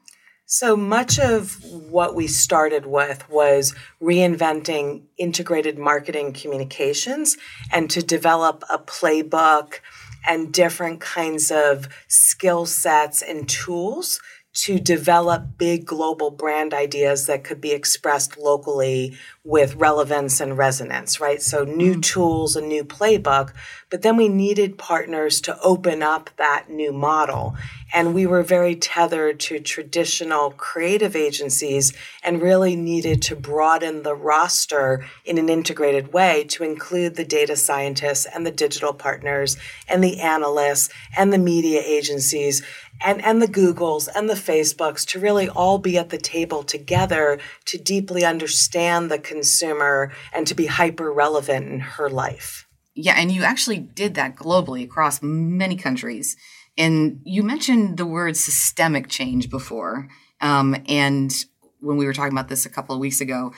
So 0.46 0.76
much 0.76 1.18
of 1.18 1.58
what 1.64 2.14
we 2.14 2.26
started 2.26 2.84
with 2.84 3.28
was 3.30 3.74
reinventing 4.00 5.04
integrated 5.16 5.78
marketing 5.78 6.34
communications 6.34 7.38
and 7.72 7.90
to 7.90 8.02
develop 8.02 8.62
a 8.70 8.78
playbook 8.78 9.80
and 10.26 10.52
different 10.52 11.00
kinds 11.00 11.50
of 11.50 11.88
skill 12.08 12.66
sets 12.66 13.22
and 13.22 13.48
tools 13.48 14.20
to 14.54 14.78
develop 14.78 15.58
big 15.58 15.84
global 15.84 16.30
brand 16.30 16.72
ideas 16.72 17.26
that 17.26 17.42
could 17.42 17.60
be 17.60 17.72
expressed 17.72 18.38
locally 18.38 19.16
with 19.42 19.74
relevance 19.74 20.40
and 20.40 20.56
resonance, 20.56 21.20
right? 21.20 21.42
So 21.42 21.64
new 21.64 21.96
mm. 21.96 22.02
tools, 22.02 22.56
a 22.56 22.62
new 22.62 22.84
playbook, 22.84 23.52
but 23.90 24.02
then 24.02 24.16
we 24.16 24.28
needed 24.28 24.78
partners 24.78 25.40
to 25.42 25.60
open 25.60 26.02
up 26.02 26.30
that 26.36 26.70
new 26.70 26.92
model. 26.92 27.56
And 27.92 28.14
we 28.14 28.26
were 28.26 28.42
very 28.42 28.74
tethered 28.74 29.38
to 29.40 29.60
traditional 29.60 30.50
creative 30.52 31.14
agencies 31.14 31.92
and 32.22 32.40
really 32.42 32.74
needed 32.74 33.22
to 33.22 33.36
broaden 33.36 34.02
the 34.02 34.14
roster 34.14 35.04
in 35.24 35.36
an 35.36 35.48
integrated 35.48 36.12
way 36.12 36.44
to 36.44 36.64
include 36.64 37.16
the 37.16 37.24
data 37.24 37.54
scientists 37.54 38.26
and 38.26 38.46
the 38.46 38.50
digital 38.50 38.94
partners 38.94 39.56
and 39.88 40.02
the 40.02 40.20
analysts 40.20 40.88
and 41.16 41.32
the 41.32 41.38
media 41.38 41.82
agencies 41.84 42.62
and, 43.02 43.24
and 43.24 43.40
the 43.40 43.48
Googles 43.48 44.08
and 44.14 44.28
the 44.28 44.34
Facebooks 44.34 45.06
to 45.08 45.18
really 45.18 45.48
all 45.48 45.78
be 45.78 45.98
at 45.98 46.10
the 46.10 46.18
table 46.18 46.62
together 46.62 47.38
to 47.66 47.78
deeply 47.78 48.24
understand 48.24 49.10
the 49.10 49.18
consumer 49.18 50.12
and 50.32 50.46
to 50.46 50.54
be 50.54 50.66
hyper 50.66 51.12
relevant 51.12 51.68
in 51.68 51.80
her 51.80 52.08
life. 52.08 52.66
Yeah, 52.94 53.14
and 53.16 53.30
you 53.32 53.42
actually 53.42 53.78
did 53.78 54.14
that 54.14 54.36
globally 54.36 54.84
across 54.84 55.20
many 55.22 55.76
countries. 55.76 56.36
And 56.76 57.20
you 57.24 57.42
mentioned 57.42 57.96
the 57.96 58.06
word 58.06 58.36
systemic 58.36 59.08
change 59.08 59.50
before. 59.50 60.08
Um, 60.40 60.76
and 60.88 61.32
when 61.80 61.96
we 61.96 62.06
were 62.06 62.12
talking 62.12 62.32
about 62.32 62.48
this 62.48 62.66
a 62.66 62.70
couple 62.70 62.94
of 62.94 63.00
weeks 63.00 63.20
ago, 63.20 63.52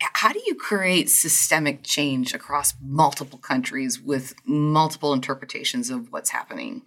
how 0.00 0.32
do 0.32 0.40
you 0.46 0.54
create 0.54 1.10
systemic 1.10 1.82
change 1.82 2.32
across 2.32 2.74
multiple 2.80 3.38
countries 3.38 4.00
with 4.00 4.34
multiple 4.44 5.12
interpretations 5.12 5.90
of 5.90 6.12
what's 6.12 6.30
happening? 6.30 6.82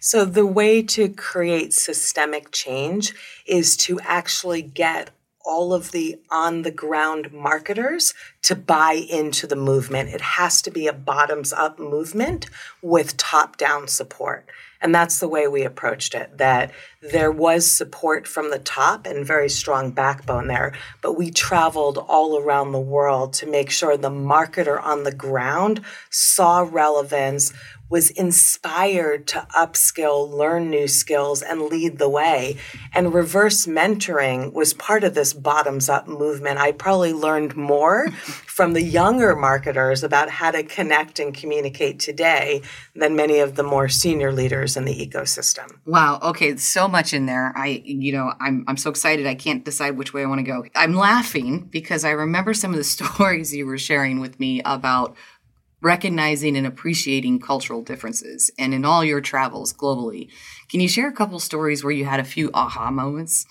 So, 0.00 0.24
the 0.24 0.46
way 0.46 0.82
to 0.82 1.08
create 1.08 1.72
systemic 1.72 2.50
change 2.52 3.14
is 3.46 3.76
to 3.78 3.98
actually 4.00 4.62
get 4.62 5.10
all 5.44 5.72
of 5.72 5.92
the 5.92 6.20
on 6.30 6.62
the 6.62 6.70
ground 6.70 7.32
marketers 7.32 8.12
to 8.42 8.54
buy 8.54 8.92
into 8.92 9.46
the 9.46 9.56
movement. 9.56 10.10
It 10.10 10.20
has 10.20 10.60
to 10.62 10.70
be 10.70 10.86
a 10.86 10.92
bottoms 10.92 11.52
up 11.52 11.78
movement 11.78 12.50
with 12.82 13.16
top 13.16 13.56
down 13.56 13.88
support. 13.88 14.46
And 14.80 14.94
that's 14.94 15.18
the 15.18 15.28
way 15.28 15.48
we 15.48 15.64
approached 15.64 16.14
it 16.14 16.38
that 16.38 16.70
there 17.00 17.30
was 17.30 17.70
support 17.70 18.26
from 18.26 18.50
the 18.50 18.58
top 18.58 19.06
and 19.06 19.24
very 19.24 19.48
strong 19.48 19.92
backbone 19.92 20.48
there. 20.48 20.72
But 21.00 21.16
we 21.16 21.30
traveled 21.30 21.98
all 21.98 22.38
around 22.38 22.72
the 22.72 22.80
world 22.80 23.32
to 23.34 23.46
make 23.46 23.70
sure 23.70 23.96
the 23.96 24.10
marketer 24.10 24.82
on 24.82 25.04
the 25.04 25.14
ground 25.14 25.80
saw 26.10 26.66
relevance, 26.68 27.52
was 27.90 28.10
inspired 28.10 29.26
to 29.26 29.46
upskill, 29.56 30.30
learn 30.30 30.68
new 30.70 30.86
skills, 30.86 31.42
and 31.42 31.62
lead 31.62 31.98
the 31.98 32.08
way. 32.08 32.56
And 32.92 33.14
reverse 33.14 33.66
mentoring 33.66 34.52
was 34.52 34.74
part 34.74 35.04
of 35.04 35.14
this 35.14 35.32
bottoms 35.32 35.88
up 35.88 36.06
movement. 36.06 36.58
I 36.58 36.72
probably 36.72 37.12
learned 37.12 37.56
more 37.56 38.10
from 38.58 38.74
the 38.74 38.82
younger 38.82 39.34
marketers 39.34 40.02
about 40.02 40.28
how 40.28 40.50
to 40.50 40.62
connect 40.62 41.18
and 41.18 41.32
communicate 41.32 41.98
today 42.00 42.62
than 42.94 43.16
many 43.16 43.38
of 43.38 43.54
the 43.54 43.62
more 43.62 43.88
senior 43.88 44.32
leaders 44.32 44.76
in 44.76 44.84
the 44.84 44.94
ecosystem. 44.94 45.78
Wow. 45.86 46.18
Okay. 46.22 46.56
Much 46.88 47.12
in 47.12 47.26
there. 47.26 47.52
I, 47.56 47.82
you 47.84 48.12
know, 48.12 48.32
I'm, 48.40 48.64
I'm 48.66 48.76
so 48.76 48.90
excited. 48.90 49.26
I 49.26 49.34
can't 49.34 49.64
decide 49.64 49.96
which 49.96 50.12
way 50.12 50.22
I 50.22 50.26
want 50.26 50.40
to 50.40 50.42
go. 50.42 50.64
I'm 50.74 50.94
laughing 50.94 51.68
because 51.70 52.04
I 52.04 52.10
remember 52.10 52.54
some 52.54 52.70
of 52.72 52.76
the 52.76 52.84
stories 52.96 53.54
you 53.54 53.66
were 53.66 53.78
sharing 53.78 54.20
with 54.20 54.40
me 54.40 54.62
about 54.64 55.16
recognizing 55.80 56.56
and 56.56 56.66
appreciating 56.66 57.38
cultural 57.38 57.82
differences 57.82 58.50
and 58.58 58.74
in 58.74 58.84
all 58.84 59.04
your 59.04 59.20
travels 59.20 59.72
globally. 59.72 60.28
Can 60.68 60.80
you 60.80 60.88
share 60.88 61.08
a 61.08 61.12
couple 61.12 61.38
stories 61.38 61.84
where 61.84 61.92
you 61.92 62.04
had 62.04 62.20
a 62.20 62.24
few 62.24 62.50
aha 62.52 62.90
moments? 62.90 63.46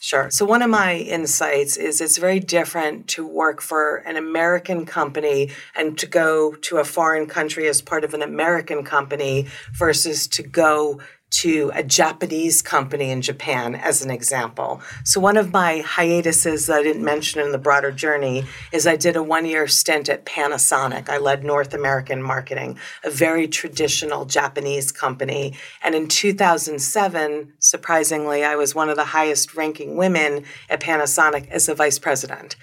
Sure. 0.00 0.30
So, 0.30 0.44
one 0.44 0.62
of 0.62 0.70
my 0.70 0.94
insights 0.94 1.76
is 1.76 2.00
it's 2.00 2.18
very 2.18 2.38
different 2.38 3.08
to 3.08 3.26
work 3.26 3.60
for 3.60 3.96
an 3.96 4.16
American 4.16 4.86
company 4.86 5.50
and 5.74 5.98
to 5.98 6.06
go 6.06 6.54
to 6.54 6.76
a 6.76 6.84
foreign 6.84 7.26
country 7.26 7.66
as 7.66 7.82
part 7.82 8.04
of 8.04 8.14
an 8.14 8.22
American 8.22 8.84
company 8.84 9.48
versus 9.72 10.28
to 10.28 10.44
go 10.44 11.00
to 11.30 11.70
a 11.74 11.82
Japanese 11.82 12.62
company 12.62 13.10
in 13.10 13.22
Japan, 13.22 13.74
as 13.74 14.02
an 14.02 14.10
example. 14.10 14.80
So, 15.04 15.20
one 15.20 15.36
of 15.36 15.52
my 15.52 15.80
hiatuses 15.80 16.66
that 16.66 16.78
I 16.78 16.82
didn't 16.82 17.04
mention 17.04 17.40
in 17.40 17.52
the 17.52 17.58
broader 17.58 17.90
journey 17.90 18.44
is 18.72 18.86
I 18.86 18.96
did 18.96 19.16
a 19.16 19.22
one 19.22 19.46
year 19.46 19.66
stint 19.66 20.08
at 20.08 20.24
Panasonic. 20.24 21.08
I 21.08 21.18
led 21.18 21.44
North 21.44 21.74
American 21.74 22.22
marketing, 22.22 22.78
a 23.04 23.10
very 23.10 23.46
traditional 23.46 24.24
Japanese 24.24 24.90
company. 24.90 25.54
And 25.82 25.94
in 25.94 26.08
2007, 26.08 27.52
surprisingly, 27.58 28.44
I 28.44 28.56
was 28.56 28.74
one 28.74 28.88
of 28.88 28.96
the 28.96 29.04
highest 29.04 29.54
ranking 29.54 29.96
women 29.96 30.44
at 30.70 30.80
Panasonic 30.80 31.48
as 31.50 31.68
a 31.68 31.74
vice 31.74 31.98
president. 31.98 32.56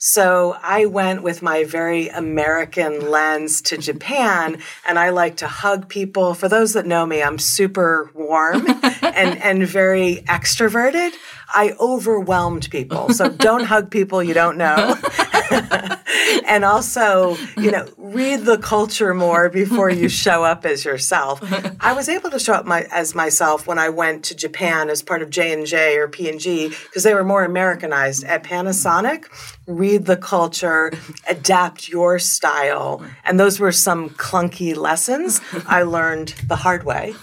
So 0.00 0.56
I 0.62 0.86
went 0.86 1.24
with 1.24 1.42
my 1.42 1.64
very 1.64 2.06
American 2.08 3.10
lens 3.10 3.60
to 3.62 3.76
Japan 3.76 4.58
and 4.86 4.96
I 4.96 5.10
like 5.10 5.38
to 5.38 5.48
hug 5.48 5.88
people. 5.88 6.34
For 6.34 6.48
those 6.48 6.74
that 6.74 6.86
know 6.86 7.04
me, 7.04 7.20
I'm 7.20 7.38
super 7.40 8.08
warm 8.14 8.64
and, 9.02 9.42
and 9.42 9.66
very 9.66 10.22
extroverted. 10.28 11.10
I 11.48 11.74
overwhelmed 11.80 12.70
people. 12.70 13.12
So 13.12 13.28
don't 13.28 13.64
hug 13.64 13.90
people 13.90 14.22
you 14.22 14.34
don't 14.34 14.56
know. 14.56 14.96
and 16.46 16.64
also, 16.64 17.36
you 17.56 17.70
know, 17.70 17.86
read 17.96 18.40
the 18.40 18.58
culture 18.58 19.14
more 19.14 19.48
before 19.48 19.90
you 19.90 20.08
show 20.08 20.44
up 20.44 20.64
as 20.64 20.84
yourself. 20.84 21.40
I 21.80 21.92
was 21.92 22.08
able 22.08 22.30
to 22.30 22.38
show 22.38 22.54
up 22.54 22.66
my, 22.66 22.86
as 22.90 23.14
myself 23.14 23.66
when 23.66 23.78
I 23.78 23.88
went 23.88 24.24
to 24.26 24.34
Japan 24.34 24.90
as 24.90 25.02
part 25.02 25.22
of 25.22 25.30
J&J 25.30 25.96
or 25.96 26.08
P&G 26.08 26.68
because 26.68 27.02
they 27.02 27.14
were 27.14 27.24
more 27.24 27.44
Americanized. 27.44 28.24
At 28.24 28.44
Panasonic, 28.44 29.26
read 29.66 30.06
the 30.06 30.16
culture, 30.16 30.92
adapt 31.28 31.88
your 31.88 32.18
style. 32.18 33.02
And 33.24 33.38
those 33.38 33.60
were 33.60 33.72
some 33.72 34.10
clunky 34.10 34.76
lessons 34.76 35.40
I 35.66 35.82
learned 35.82 36.34
the 36.46 36.56
hard 36.56 36.84
way 36.84 37.14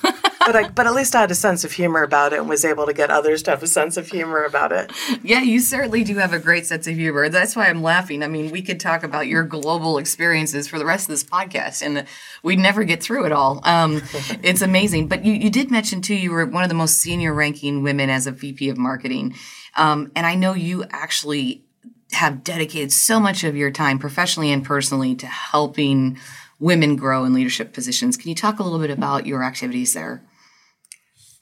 but 0.45 0.55
I, 0.55 0.69
but 0.69 0.85
at 0.87 0.93
least 0.93 1.15
I 1.15 1.21
had 1.21 1.31
a 1.31 1.35
sense 1.35 1.63
of 1.63 1.71
humor 1.71 2.03
about 2.03 2.33
it 2.33 2.39
and 2.39 2.47
was 2.47 2.63
able 2.63 2.85
to 2.85 2.93
get 2.93 3.09
others 3.09 3.43
to 3.43 3.51
have 3.51 3.63
a 3.63 3.67
sense 3.67 3.97
of 3.97 4.07
humor 4.09 4.43
about 4.43 4.71
it. 4.71 4.91
Yeah, 5.23 5.41
you 5.41 5.59
certainly 5.59 6.03
do 6.03 6.15
have 6.17 6.33
a 6.33 6.39
great 6.39 6.65
sense 6.65 6.87
of 6.87 6.95
humor. 6.95 7.29
That's 7.29 7.55
why 7.55 7.67
I'm 7.67 7.81
laughing. 7.81 8.23
I 8.23 8.27
mean, 8.27 8.51
we 8.51 8.61
could 8.61 8.79
talk 8.79 9.03
about 9.03 9.27
your 9.27 9.43
global 9.43 9.97
experiences 9.97 10.67
for 10.67 10.77
the 10.77 10.85
rest 10.85 11.05
of 11.05 11.13
this 11.13 11.23
podcast, 11.23 11.81
and 11.81 12.05
we'd 12.43 12.59
never 12.59 12.83
get 12.83 13.01
through 13.01 13.25
it 13.25 13.31
all. 13.31 13.59
Um, 13.63 14.01
it's 14.43 14.61
amazing. 14.61 15.07
But 15.07 15.25
you, 15.25 15.33
you 15.33 15.49
did 15.49 15.71
mention 15.71 16.01
too, 16.01 16.15
you 16.15 16.31
were 16.31 16.45
one 16.45 16.63
of 16.63 16.69
the 16.69 16.75
most 16.75 16.99
senior 16.99 17.33
ranking 17.33 17.83
women 17.83 18.09
as 18.09 18.27
a 18.27 18.31
VP 18.31 18.69
of 18.69 18.77
marketing, 18.77 19.35
um, 19.75 20.11
and 20.15 20.25
I 20.25 20.35
know 20.35 20.53
you 20.53 20.85
actually 20.91 21.63
have 22.11 22.43
dedicated 22.43 22.91
so 22.91 23.19
much 23.19 23.43
of 23.43 23.55
your 23.55 23.71
time, 23.71 23.99
professionally 23.99 24.51
and 24.51 24.63
personally, 24.63 25.15
to 25.15 25.27
helping 25.27 26.17
women 26.59 26.95
grow 26.95 27.25
in 27.25 27.33
leadership 27.33 27.73
positions. 27.73 28.15
Can 28.15 28.29
you 28.29 28.35
talk 28.35 28.59
a 28.59 28.63
little 28.63 28.79
bit 28.79 28.91
about 28.91 29.25
your 29.25 29.43
activities 29.43 29.93
there? 29.93 30.21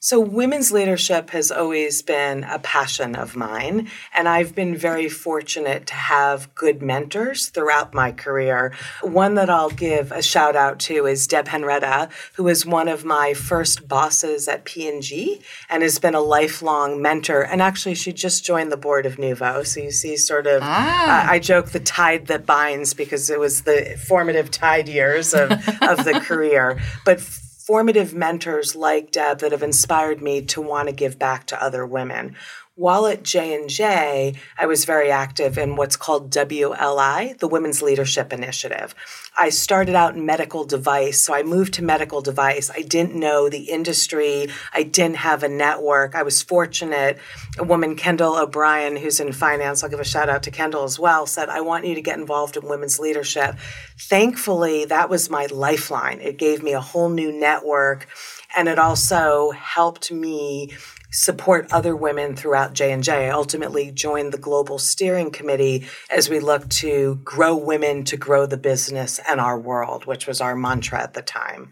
So, 0.06 0.20
women's 0.20 0.74
leadership 0.74 1.30
has 1.30 1.50
always 1.50 2.02
been 2.02 2.44
a 2.44 2.60
passion 2.60 3.16
of 3.16 3.38
mine, 3.38 3.88
and 4.14 4.28
I've 4.28 4.54
been 4.54 4.76
very 4.76 5.08
fortunate 5.08 5.88
to 5.88 5.94
have 5.94 6.54
good 6.56 6.82
mentors 6.82 7.48
throughout 7.48 7.94
my 7.94 8.12
career. 8.12 8.74
One 9.02 9.36
that 9.36 9.50
I'll 9.50 9.70
give 9.70 10.12
a 10.12 10.22
shout 10.22 10.58
out 10.58 10.80
to 10.80 11.06
is 11.06 11.26
Deb 11.26 11.48
Henretta, 11.48 12.10
who 12.34 12.44
was 12.44 12.66
one 12.66 12.90
of 12.90 13.06
my 13.06 13.34
first 13.34 13.88
bosses 13.88 14.50
at 14.50 14.66
P&G 14.66 15.40
and 15.70 15.82
has 15.82 16.00
been 16.00 16.16
a 16.16 16.20
lifelong 16.20 17.02
mentor. 17.02 17.42
And 17.42 17.62
actually, 17.62 17.96
she 17.96 18.12
just 18.12 18.44
joined 18.44 18.74
the 18.74 18.78
board 18.78 19.06
of 19.06 19.16
Nuvo. 19.16 19.66
So, 19.66 19.80
you 19.80 19.92
see, 19.92 20.18
sort 20.18 20.48
of, 20.48 20.64
ah. 20.64 21.30
uh, 21.30 21.32
I 21.32 21.40
joke 21.40 21.70
the 21.70 21.80
tide 21.80 22.28
that 22.28 22.46
binds 22.46 22.94
because 22.94 23.30
it 23.30 23.40
was 23.40 23.62
the 23.62 23.98
formative 24.06 24.52
tide 24.52 24.90
years 24.90 25.34
of, 25.34 25.50
of 25.82 26.04
the 26.04 26.22
career. 26.22 26.82
But 27.06 27.22
formative 27.66 28.14
mentors 28.14 28.76
like 28.76 29.10
Deb 29.10 29.40
that 29.40 29.54
have 29.54 29.64
inspired 29.64 30.22
me 30.22 30.42
to 30.42 30.62
want 30.62 30.90
to 30.90 30.94
give 30.94 31.18
back 31.18 31.46
to 31.48 31.64
other 31.64 31.86
women. 31.86 32.36
While 32.76 33.06
at 33.06 33.22
J&J, 33.22 34.34
I 34.58 34.66
was 34.66 34.86
very 34.86 35.12
active 35.12 35.60
in 35.60 35.76
what's 35.76 35.96
called 35.96 36.32
WLI, 36.32 37.38
the 37.38 37.48
Women's 37.48 37.84
Leadership 37.84 38.34
Initiative. 38.34 38.96
I 39.38 39.50
started 39.50 39.94
out 39.94 40.16
in 40.16 40.26
medical 40.26 40.66
device, 40.66 41.22
so 41.22 41.36
I 41.36 41.44
moved 41.44 41.76
to 41.76 41.84
medical 41.84 42.22
device. 42.22 42.72
I 42.72 42.82
didn't 42.82 43.14
know 43.14 43.48
the 43.48 43.70
industry. 43.70 44.48
I 44.74 44.82
didn't 44.82 45.18
have 45.18 45.44
a 45.44 45.50
network. 45.50 46.16
I 46.16 46.24
was 46.24 46.42
fortunate. 46.42 47.20
A 47.60 47.64
woman, 47.64 47.96
Kendall 47.96 48.38
O'Brien, 48.38 48.96
who's 48.96 49.20
in 49.20 49.34
finance, 49.34 49.84
I'll 49.84 49.90
give 49.92 50.00
a 50.00 50.04
shout 50.04 50.28
out 50.28 50.42
to 50.44 50.52
Kendall 50.52 50.84
as 50.84 50.98
well, 50.98 51.28
said, 51.28 51.50
I 51.50 51.62
want 51.62 51.86
you 51.86 51.94
to 51.94 52.02
get 52.02 52.18
involved 52.18 52.58
in 52.58 52.68
women's 52.68 52.98
leadership. 52.98 53.56
Thankfully, 54.00 54.86
that 54.86 55.12
was 55.12 55.30
my 55.30 55.46
lifeline. 55.46 56.22
It 56.22 56.40
gave 56.40 56.64
me 56.64 56.74
a 56.74 56.82
whole 56.82 57.10
new 57.10 57.32
network 57.32 58.08
and 58.56 58.68
it 58.68 58.80
also 58.80 59.52
helped 59.52 60.12
me 60.12 60.74
support 61.14 61.72
other 61.72 61.96
women 61.96 62.36
throughout 62.36 62.74
J&J. 62.74 63.28
I 63.28 63.30
ultimately 63.30 63.92
joined 63.92 64.34
the 64.34 64.38
global 64.38 64.80
steering 64.80 65.32
committee 65.32 65.88
as 66.10 66.30
we 66.30 66.40
look 66.40 66.68
to 66.70 67.22
grow 67.24 67.56
women 67.56 68.04
to 68.06 68.18
grow 68.18 68.46
the 68.46 68.58
business 68.58 69.20
and 69.30 69.40
our 69.40 69.58
world, 69.58 70.06
which 70.06 70.28
was 70.28 70.42
our 70.42 70.56
mantra 70.56 71.02
at 71.02 71.14
the 71.14 71.22
time 71.22 71.72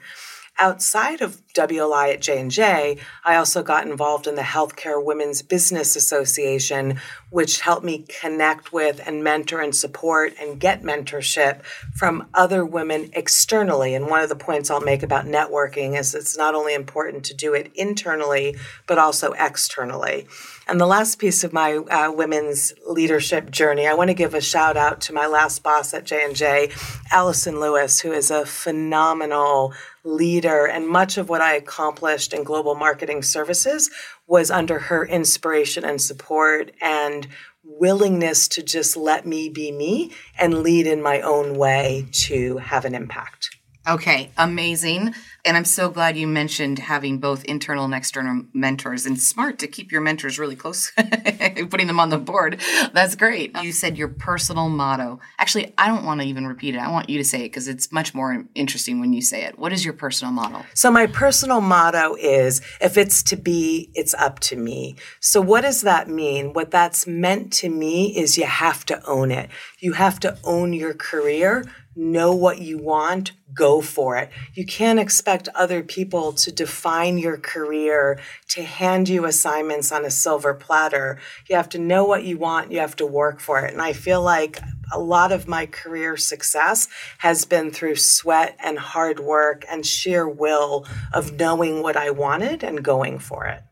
outside 0.62 1.22
of 1.22 1.42
WLI 1.54 2.14
at 2.14 2.22
J&J, 2.22 2.98
I 3.26 3.36
also 3.36 3.64
got 3.64 3.88
involved 3.88 4.28
in 4.28 4.36
the 4.36 4.42
Healthcare 4.44 5.04
Women's 5.04 5.42
Business 5.42 5.96
Association, 5.96 7.00
which 7.32 7.62
helped 7.62 7.84
me 7.84 8.06
connect 8.20 8.72
with 8.72 9.02
and 9.08 9.24
mentor 9.24 9.62
and 9.62 9.74
support 9.74 10.34
and 10.40 10.60
get 10.60 10.84
mentorship 10.84 11.64
from 11.96 12.28
other 12.34 12.64
women 12.64 13.10
externally. 13.14 13.96
And 13.96 14.08
one 14.08 14.22
of 14.22 14.30
the 14.30 14.36
points 14.36 14.70
I'll 14.70 14.82
make 14.82 15.02
about 15.02 15.26
networking 15.26 15.98
is 15.98 16.14
it's 16.14 16.38
not 16.38 16.54
only 16.54 16.74
important 16.74 17.24
to 17.26 17.34
do 17.34 17.54
it 17.54 17.72
internally, 17.74 18.58
but 18.86 19.00
also 19.00 19.32
externally. 19.32 20.28
And 20.68 20.80
the 20.80 20.86
last 20.86 21.20
piece 21.20 21.44
of 21.44 21.54
my 21.54 21.78
uh, 21.78 22.12
women's 22.12 22.74
leadership 22.86 23.50
journey, 23.50 23.88
I 23.88 23.94
want 23.94 24.10
to 24.10 24.14
give 24.14 24.34
a 24.34 24.42
shout 24.42 24.78
out 24.78 25.02
to 25.02 25.14
my 25.14 25.26
last 25.26 25.64
boss 25.64 25.94
at 25.94 26.04
J&J, 26.04 26.72
Allison 27.12 27.60
Lewis, 27.60 28.02
who 28.02 28.12
is 28.12 28.30
a 28.30 28.46
phenomenal 28.46 29.74
leader. 30.04 30.66
And 30.66 30.88
much 30.88 31.18
of 31.18 31.30
what 31.30 31.42
I 31.42 31.56
accomplished 31.56 32.34
in 32.34 32.44
global 32.44 32.76
marketing 32.76 33.24
services 33.24 33.90
was 34.32 34.50
under 34.50 34.80
her 34.80 35.06
inspiration 35.06 35.84
and 35.84 36.02
support 36.02 36.72
and 36.82 37.28
willingness 37.66 38.48
to 38.48 38.64
just 38.64 38.96
let 38.96 39.26
me 39.26 39.50
be 39.50 39.74
me 39.74 40.10
and 40.40 40.64
lead 40.64 40.88
in 40.88 41.02
my 41.02 41.20
own 41.20 41.58
way 41.58 42.08
to 42.14 42.56
have 42.60 42.86
an 42.86 42.96
impact. 42.96 43.58
Okay, 43.88 44.30
amazing. 44.38 45.16
And 45.44 45.58
I'm 45.58 45.66
so 45.66 45.90
glad 45.90 46.16
you 46.16 46.28
mentioned 46.28 46.78
having 46.78 47.18
both 47.18 47.44
internal 47.46 47.84
and 47.84 47.96
external 47.96 48.44
mentors 48.54 49.08
and 49.08 49.20
smart 49.20 49.58
to 49.58 49.68
keep 49.68 49.92
your 49.92 50.02
mentors 50.02 50.38
really 50.38 50.56
close, 50.56 50.92
putting 51.70 51.88
them 51.88 52.00
on 52.00 52.10
the 52.10 52.20
board. 52.20 52.62
That's 52.94 53.16
great. 53.16 53.58
You 53.60 53.72
said 53.72 53.98
your 53.98 54.08
personal 54.08 54.70
motto. 54.70 55.20
Actually, 55.40 55.74
I 55.80 55.88
don't 55.88 56.06
want 56.06 56.22
to 56.22 56.28
even 56.28 56.46
repeat 56.46 56.76
it. 56.76 56.78
I 56.78 56.92
want 56.92 57.10
you 57.10 57.18
to 57.18 57.24
say 57.24 57.40
it 57.40 57.46
because 57.46 57.68
it's 57.68 57.92
much 57.92 58.14
more 58.14 58.46
interesting 58.54 59.00
when 59.00 59.14
you 59.14 59.22
say 59.22 59.46
it. 59.46 59.58
What 59.58 59.74
is 59.74 59.84
your 59.84 59.96
personal 59.96 60.32
motto? 60.32 60.64
So, 60.76 60.92
my 60.92 61.08
personal 61.08 61.60
motto 61.60 62.16
is 62.20 62.62
if 62.82 62.98
it's 62.98 63.24
to 63.24 63.36
be, 63.36 63.90
it's 63.96 64.14
up 64.14 64.40
to 64.42 64.56
me. 64.56 64.96
So, 65.22 65.42
what 65.42 65.62
does 65.62 65.82
that 65.82 66.08
mean? 66.08 66.54
What 66.54 66.70
that's 66.70 67.08
meant 67.08 67.52
to 67.54 67.70
me 67.70 68.16
is 68.16 68.38
you 68.38 68.46
have 68.46 68.86
to 68.86 69.04
own 69.08 69.32
it. 69.32 69.50
You 69.80 69.94
have 69.94 70.20
to 70.20 70.38
own 70.44 70.72
your 70.74 70.94
career 70.94 71.66
know 71.96 72.34
what 72.34 72.62
you 72.62 72.78
want, 72.78 73.34
go 73.54 73.82
for 73.82 74.18
it. 74.18 74.30
You 74.54 74.66
can't 74.66 75.00
expect 75.00 75.50
other 75.56 75.84
people 75.84 76.34
to 76.34 76.52
define 76.52 77.18
your 77.18 77.38
career, 77.38 78.20
to 78.50 78.64
hand 78.64 79.10
you 79.10 79.26
assignments 79.26 79.92
on 79.92 80.06
a 80.06 80.12
silver 80.12 80.54
platter. 80.54 81.20
You 81.50 81.56
have 81.56 81.70
to 81.70 81.80
know 81.80 82.06
what 82.06 82.24
you 82.24 82.38
want, 82.38 82.72
you 82.72 82.80
have 82.80 82.96
to 82.98 83.06
work 83.06 83.40
for 83.40 83.60
it. 83.66 83.74
And 83.74 83.82
I 83.82 83.94
feel 83.94 84.22
like 84.22 84.60
a 84.94 85.00
lot 85.00 85.32
of 85.32 85.48
my 85.48 85.66
career 85.66 86.18
success 86.18 86.88
has 87.20 87.46
been 87.46 87.72
through 87.72 87.96
sweat 87.96 88.58
and 88.64 88.78
hard 88.78 89.20
work 89.20 89.66
and 89.70 89.86
sheer 89.86 90.28
will 90.28 90.86
of 91.14 91.34
knowing 91.34 91.82
what 91.82 91.98
I 91.98 92.12
wanted 92.12 92.64
and 92.64 92.84
going 92.84 93.20
for 93.20 93.46
it. 93.46 93.64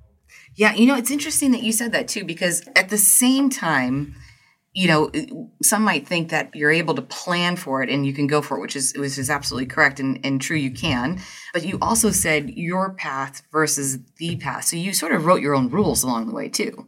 Yeah, 0.55 0.73
you 0.73 0.87
know, 0.87 0.95
it's 0.95 1.11
interesting 1.11 1.51
that 1.51 1.63
you 1.63 1.71
said 1.71 1.93
that 1.93 2.09
too, 2.09 2.25
because 2.25 2.67
at 2.75 2.89
the 2.89 2.97
same 2.97 3.49
time, 3.49 4.15
you 4.73 4.87
know, 4.87 5.49
some 5.63 5.83
might 5.83 6.07
think 6.07 6.29
that 6.29 6.55
you're 6.55 6.71
able 6.71 6.93
to 6.93 7.01
plan 7.01 7.55
for 7.55 7.81
it 7.81 7.89
and 7.89 8.05
you 8.05 8.13
can 8.13 8.27
go 8.27 8.41
for 8.41 8.57
it, 8.57 8.61
which 8.61 8.75
is 8.75 8.93
which 8.95 9.17
is 9.17 9.29
absolutely 9.29 9.65
correct 9.65 9.99
and, 9.99 10.19
and 10.23 10.39
true. 10.39 10.57
You 10.57 10.71
can, 10.71 11.19
but 11.53 11.65
you 11.65 11.77
also 11.81 12.11
said 12.11 12.51
your 12.51 12.93
path 12.93 13.41
versus 13.51 13.97
the 14.17 14.35
path, 14.37 14.65
so 14.65 14.75
you 14.75 14.93
sort 14.93 15.11
of 15.11 15.25
wrote 15.25 15.41
your 15.41 15.55
own 15.55 15.69
rules 15.69 16.03
along 16.03 16.27
the 16.27 16.33
way 16.33 16.49
too. 16.49 16.87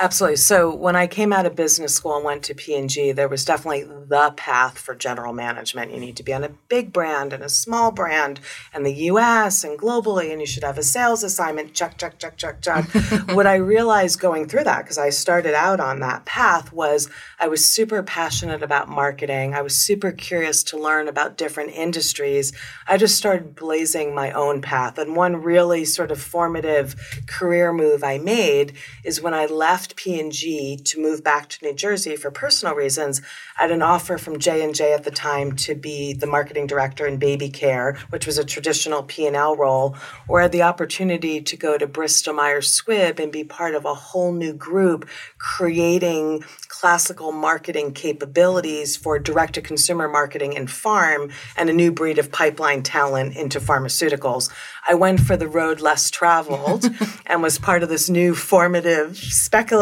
Absolutely. 0.00 0.36
So 0.36 0.74
when 0.74 0.96
I 0.96 1.06
came 1.06 1.32
out 1.32 1.46
of 1.46 1.54
business 1.54 1.94
school 1.94 2.16
and 2.16 2.24
went 2.24 2.42
to 2.44 2.54
P&G, 2.54 3.12
there 3.12 3.28
was 3.28 3.44
definitely 3.44 3.84
the 3.84 4.34
path 4.36 4.76
for 4.76 4.92
general 4.92 5.32
management. 5.32 5.92
You 5.92 6.00
need 6.00 6.16
to 6.16 6.24
be 6.24 6.34
on 6.34 6.42
a 6.42 6.48
big 6.68 6.92
brand 6.92 7.32
and 7.32 7.44
a 7.44 7.48
small 7.48 7.92
brand 7.92 8.40
in 8.74 8.82
the 8.82 8.92
US 8.92 9.62
and 9.62 9.78
globally, 9.78 10.32
and 10.32 10.40
you 10.40 10.48
should 10.48 10.64
have 10.64 10.78
a 10.78 10.82
sales 10.82 11.22
assignment. 11.22 11.74
Check, 11.74 11.96
check, 11.96 12.18
check, 12.18 12.36
check, 12.36 12.60
check. 12.60 12.84
what 13.34 13.46
I 13.46 13.54
realized 13.54 14.18
going 14.18 14.48
through 14.48 14.64
that, 14.64 14.82
because 14.82 14.98
I 14.98 15.10
started 15.10 15.54
out 15.54 15.78
on 15.78 16.00
that 16.00 16.24
path, 16.24 16.72
was 16.72 17.08
I 17.38 17.46
was 17.46 17.64
super 17.64 18.02
passionate 18.02 18.64
about 18.64 18.88
marketing. 18.88 19.54
I 19.54 19.62
was 19.62 19.76
super 19.76 20.10
curious 20.10 20.64
to 20.64 20.76
learn 20.76 21.06
about 21.06 21.36
different 21.36 21.70
industries. 21.70 22.52
I 22.88 22.96
just 22.96 23.16
started 23.16 23.54
blazing 23.54 24.12
my 24.12 24.32
own 24.32 24.60
path. 24.60 24.98
And 24.98 25.14
one 25.14 25.36
really 25.36 25.84
sort 25.84 26.10
of 26.10 26.20
formative 26.20 26.96
career 27.28 27.72
move 27.72 28.02
I 28.02 28.18
made 28.18 28.72
is 29.04 29.22
when 29.22 29.34
I 29.34 29.46
left 29.46 29.83
left 29.84 29.96
P&G 29.96 30.78
to 30.82 30.98
move 30.98 31.22
back 31.22 31.46
to 31.46 31.62
New 31.62 31.74
Jersey 31.74 32.16
for 32.16 32.30
personal 32.30 32.74
reasons, 32.74 33.20
I 33.58 33.62
had 33.64 33.70
an 33.70 33.82
offer 33.82 34.16
from 34.16 34.38
J&J 34.38 34.94
at 34.94 35.04
the 35.04 35.10
time 35.10 35.52
to 35.56 35.74
be 35.74 36.14
the 36.14 36.26
marketing 36.26 36.66
director 36.66 37.06
in 37.06 37.18
baby 37.18 37.50
care, 37.50 37.98
which 38.08 38.26
was 38.26 38.38
a 38.38 38.44
traditional 38.44 39.02
P&L 39.02 39.56
role, 39.56 39.94
or 40.26 40.40
had 40.40 40.52
the 40.52 40.62
opportunity 40.62 41.42
to 41.42 41.56
go 41.58 41.76
to 41.76 41.86
Bristol 41.86 42.32
Myers 42.32 42.80
Squibb 42.80 43.20
and 43.20 43.30
be 43.30 43.44
part 43.44 43.74
of 43.74 43.84
a 43.84 43.92
whole 43.92 44.32
new 44.32 44.54
group 44.54 45.06
creating 45.36 46.42
classical 46.68 47.30
marketing 47.30 47.92
capabilities 47.92 48.96
for 48.96 49.18
direct 49.18 49.54
to 49.54 49.60
consumer 49.60 50.08
marketing 50.08 50.54
in 50.54 50.66
pharma 50.66 51.30
and 51.56 51.68
a 51.68 51.72
new 51.72 51.92
breed 51.92 52.18
of 52.18 52.32
pipeline 52.32 52.82
talent 52.82 53.36
into 53.36 53.60
pharmaceuticals. 53.60 54.50
I 54.88 54.94
went 54.94 55.20
for 55.20 55.36
the 55.36 55.48
road 55.48 55.80
less 55.80 56.10
traveled 56.10 56.86
and 57.26 57.42
was 57.42 57.58
part 57.58 57.82
of 57.82 57.88
this 57.90 58.08
new 58.08 58.34
formative, 58.34 59.16
speculative 59.16 59.73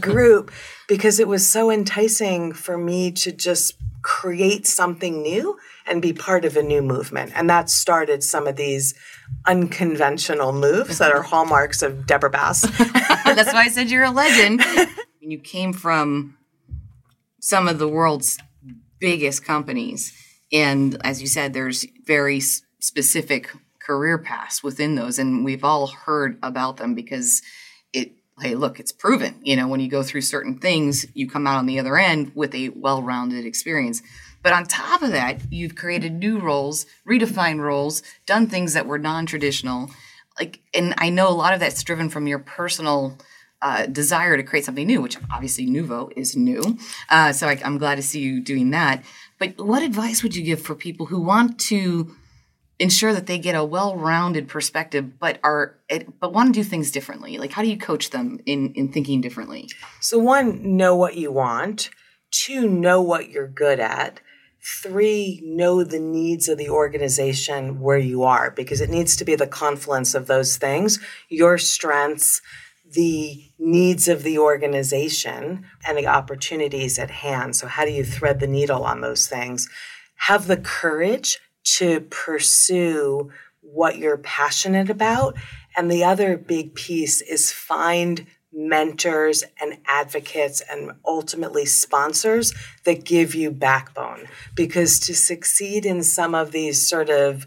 group 0.00 0.50
because 0.88 1.20
it 1.20 1.28
was 1.28 1.46
so 1.46 1.70
enticing 1.70 2.52
for 2.52 2.76
me 2.76 3.12
to 3.12 3.32
just 3.32 3.74
create 4.02 4.66
something 4.66 5.22
new 5.22 5.58
and 5.86 6.00
be 6.00 6.12
part 6.12 6.44
of 6.44 6.56
a 6.56 6.62
new 6.62 6.82
movement. 6.82 7.32
And 7.34 7.50
that 7.50 7.68
started 7.68 8.22
some 8.22 8.46
of 8.46 8.56
these 8.56 8.94
unconventional 9.46 10.52
moves 10.52 10.98
that 10.98 11.12
are 11.12 11.22
hallmarks 11.22 11.82
of 11.82 12.06
Deborah 12.06 12.30
Bass. 12.30 12.62
That's 13.24 13.52
why 13.52 13.62
I 13.62 13.68
said 13.68 13.90
you're 13.90 14.04
a 14.04 14.10
legend. 14.10 14.62
You 15.22 15.38
came 15.38 15.74
from 15.74 16.38
some 17.40 17.68
of 17.68 17.78
the 17.78 17.86
world's 17.86 18.38
biggest 18.98 19.44
companies. 19.44 20.12
And 20.50 20.96
as 21.04 21.20
you 21.20 21.28
said, 21.28 21.52
there's 21.52 21.86
very 22.06 22.40
specific 22.40 23.50
career 23.80 24.18
paths 24.18 24.62
within 24.62 24.94
those. 24.94 25.18
And 25.18 25.44
we've 25.44 25.62
all 25.62 25.88
heard 25.88 26.38
about 26.42 26.78
them 26.78 26.94
because 26.94 27.42
hey, 28.40 28.54
look, 28.54 28.80
it's 28.80 28.92
proven. 28.92 29.40
You 29.42 29.56
know, 29.56 29.68
when 29.68 29.80
you 29.80 29.88
go 29.88 30.02
through 30.02 30.22
certain 30.22 30.58
things, 30.58 31.06
you 31.14 31.28
come 31.28 31.46
out 31.46 31.58
on 31.58 31.66
the 31.66 31.78
other 31.78 31.96
end 31.96 32.32
with 32.34 32.54
a 32.54 32.70
well 32.70 33.02
rounded 33.02 33.44
experience. 33.44 34.02
But 34.42 34.52
on 34.52 34.64
top 34.64 35.02
of 35.02 35.12
that, 35.12 35.40
you've 35.50 35.76
created 35.76 36.14
new 36.14 36.38
roles, 36.38 36.86
redefined 37.06 37.60
roles, 37.60 38.02
done 38.26 38.46
things 38.46 38.72
that 38.72 38.86
were 38.86 38.98
non 38.98 39.26
traditional. 39.26 39.90
Like, 40.38 40.60
and 40.72 40.94
I 40.96 41.10
know 41.10 41.28
a 41.28 41.30
lot 41.30 41.52
of 41.52 41.60
that's 41.60 41.82
driven 41.82 42.08
from 42.08 42.26
your 42.26 42.38
personal 42.38 43.18
uh, 43.62 43.86
desire 43.86 44.36
to 44.36 44.42
create 44.42 44.64
something 44.64 44.86
new, 44.86 45.02
which 45.02 45.18
obviously 45.30 45.66
Nuvo 45.66 46.10
is 46.16 46.34
new. 46.34 46.78
Uh, 47.10 47.32
so 47.32 47.46
I, 47.46 47.60
I'm 47.62 47.76
glad 47.76 47.96
to 47.96 48.02
see 48.02 48.20
you 48.20 48.40
doing 48.40 48.70
that. 48.70 49.04
But 49.38 49.58
what 49.58 49.82
advice 49.82 50.22
would 50.22 50.34
you 50.34 50.42
give 50.42 50.62
for 50.62 50.74
people 50.74 51.06
who 51.06 51.20
want 51.20 51.58
to 51.60 52.14
ensure 52.80 53.12
that 53.12 53.26
they 53.26 53.38
get 53.38 53.54
a 53.54 53.64
well-rounded 53.64 54.48
perspective, 54.48 55.20
but 55.20 55.38
are 55.44 55.76
but 56.18 56.32
want 56.32 56.52
to 56.52 56.60
do 56.60 56.64
things 56.64 56.90
differently? 56.90 57.38
Like, 57.38 57.52
how 57.52 57.62
do 57.62 57.68
you 57.68 57.78
coach 57.78 58.10
them 58.10 58.40
in 58.46 58.72
in 58.72 58.90
thinking 58.90 59.20
differently? 59.20 59.68
So, 60.00 60.18
one, 60.18 60.76
know 60.76 60.96
what 60.96 61.16
you 61.16 61.30
want. 61.30 61.90
Two, 62.32 62.68
know 62.68 63.00
what 63.02 63.28
you're 63.28 63.46
good 63.46 63.78
at. 63.78 64.20
Three, 64.82 65.40
know 65.44 65.84
the 65.84 66.00
needs 66.00 66.48
of 66.48 66.58
the 66.58 66.70
organization 66.70 67.80
where 67.80 67.98
you 67.98 68.24
are, 68.24 68.50
because 68.50 68.80
it 68.80 68.90
needs 68.90 69.16
to 69.16 69.24
be 69.24 69.34
the 69.34 69.46
confluence 69.46 70.14
of 70.14 70.26
those 70.26 70.56
things, 70.56 70.98
your 71.28 71.56
strengths, 71.56 72.42
the 72.90 73.42
needs 73.58 74.08
of 74.08 74.22
the 74.22 74.38
organization 74.38 75.64
and 75.86 75.96
the 75.96 76.06
opportunities 76.06 76.98
at 76.98 77.10
hand. 77.10 77.56
So, 77.56 77.66
how 77.66 77.84
do 77.84 77.92
you 77.92 78.04
thread 78.04 78.40
the 78.40 78.46
needle 78.46 78.84
on 78.84 79.02
those 79.02 79.28
things? 79.28 79.68
Have 80.16 80.46
the 80.46 80.56
courage 80.56 81.38
to 81.64 82.00
pursue 82.02 83.30
what 83.60 83.98
you're 83.98 84.18
passionate 84.18 84.90
about. 84.90 85.36
And 85.76 85.90
the 85.90 86.04
other 86.04 86.36
big 86.36 86.74
piece 86.74 87.20
is 87.20 87.52
find 87.52 88.26
mentors 88.52 89.44
and 89.60 89.78
advocates 89.86 90.60
and 90.68 90.90
ultimately 91.06 91.64
sponsors 91.64 92.52
that 92.84 93.04
give 93.04 93.34
you 93.34 93.50
backbone. 93.50 94.26
Because 94.54 94.98
to 95.00 95.14
succeed 95.14 95.86
in 95.86 96.02
some 96.02 96.34
of 96.34 96.50
these 96.50 96.88
sort 96.88 97.10
of 97.10 97.46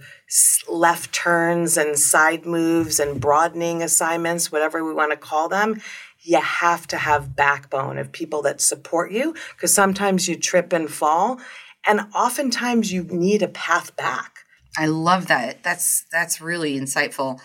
left 0.70 1.14
turns 1.14 1.78
and 1.78 2.00
side 2.00 2.46
moves 2.46 3.00
and 3.00 3.20
broadening 3.20 3.84
assignments, 3.84 4.52
whatever 4.52 4.84
we 4.84 4.94
want 4.94 5.12
to 5.12 5.18
call 5.18 5.50
them, 5.50 5.82
you 6.22 6.40
have 6.40 6.88
to 6.88 6.98
have 6.98 7.36
backbone 7.36 7.98
of 7.98 8.12
people 8.12 8.42
that 8.44 8.62
support 8.62 9.12
you 9.12 9.36
because 9.56 9.74
sometimes 9.74 10.28
you 10.28 10.38
trip 10.38 10.72
and 10.72 10.90
fall 10.90 11.40
and 11.86 12.08
oftentimes 12.16 12.92
you 12.92 13.04
need 13.04 13.42
a 13.42 13.48
path 13.48 13.96
back. 13.96 14.40
I 14.78 14.88
love 14.88 15.28
that. 15.28 15.64
That's 15.64 16.06
that's 16.12 16.42
really 16.42 16.80
insightful. 16.80 17.40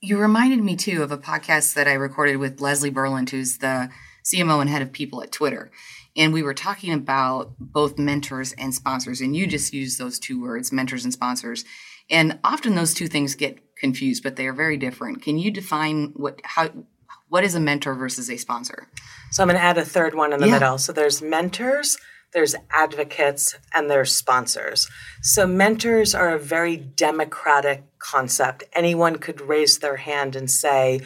You 0.00 0.18
reminded 0.18 0.60
me 0.60 0.76
too 0.76 1.02
of 1.02 1.12
a 1.12 1.18
podcast 1.18 1.74
that 1.74 1.86
I 1.86 1.92
recorded 1.92 2.36
with 2.36 2.60
Leslie 2.60 2.90
Berland, 2.90 3.30
who's 3.30 3.58
the 3.58 3.90
CMO 4.24 4.60
and 4.60 4.70
head 4.70 4.82
of 4.82 4.92
people 4.92 5.22
at 5.22 5.32
Twitter. 5.32 5.70
And 6.16 6.32
we 6.32 6.42
were 6.42 6.54
talking 6.54 6.92
about 6.92 7.54
both 7.58 7.98
mentors 7.98 8.52
and 8.52 8.74
sponsors. 8.74 9.20
And 9.20 9.36
you 9.36 9.46
just 9.46 9.72
used 9.72 9.98
those 9.98 10.18
two 10.18 10.40
words, 10.40 10.72
mentors 10.72 11.04
and 11.04 11.12
sponsors. 11.12 11.64
And 12.10 12.38
often 12.42 12.74
those 12.74 12.94
two 12.94 13.06
things 13.06 13.34
get 13.34 13.58
confused, 13.76 14.22
but 14.22 14.36
they 14.36 14.46
are 14.46 14.52
very 14.52 14.76
different. 14.76 15.22
Can 15.22 15.38
you 15.38 15.50
define 15.50 16.12
what 16.16 16.40
how 16.44 16.70
what 17.28 17.44
is 17.44 17.54
a 17.54 17.60
mentor 17.60 17.94
versus 17.94 18.28
a 18.28 18.36
sponsor? 18.36 18.88
So 19.30 19.42
I'm 19.42 19.48
going 19.48 19.58
to 19.58 19.64
add 19.64 19.78
a 19.78 19.84
third 19.84 20.14
one 20.14 20.32
in 20.32 20.40
the 20.40 20.46
yeah. 20.46 20.54
middle. 20.54 20.78
So 20.78 20.92
there's 20.92 21.22
mentors, 21.22 21.96
there's 22.32 22.54
advocates, 22.70 23.56
and 23.74 23.90
there's 23.90 24.14
sponsors. 24.14 24.88
So 25.20 25.46
mentors 25.46 26.14
are 26.14 26.34
a 26.34 26.38
very 26.38 26.76
democratic 26.76 27.82
concept. 27.98 28.64
Anyone 28.72 29.16
could 29.18 29.40
raise 29.40 29.78
their 29.78 29.96
hand 29.96 30.36
and 30.36 30.50
say, 30.50 31.00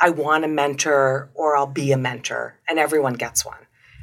I 0.00 0.10
want 0.10 0.44
a 0.44 0.48
mentor 0.48 1.30
or 1.34 1.56
I'll 1.56 1.66
be 1.66 1.92
a 1.92 1.98
mentor, 1.98 2.58
and 2.68 2.78
everyone 2.78 3.14
gets 3.14 3.44
one. 3.44 3.58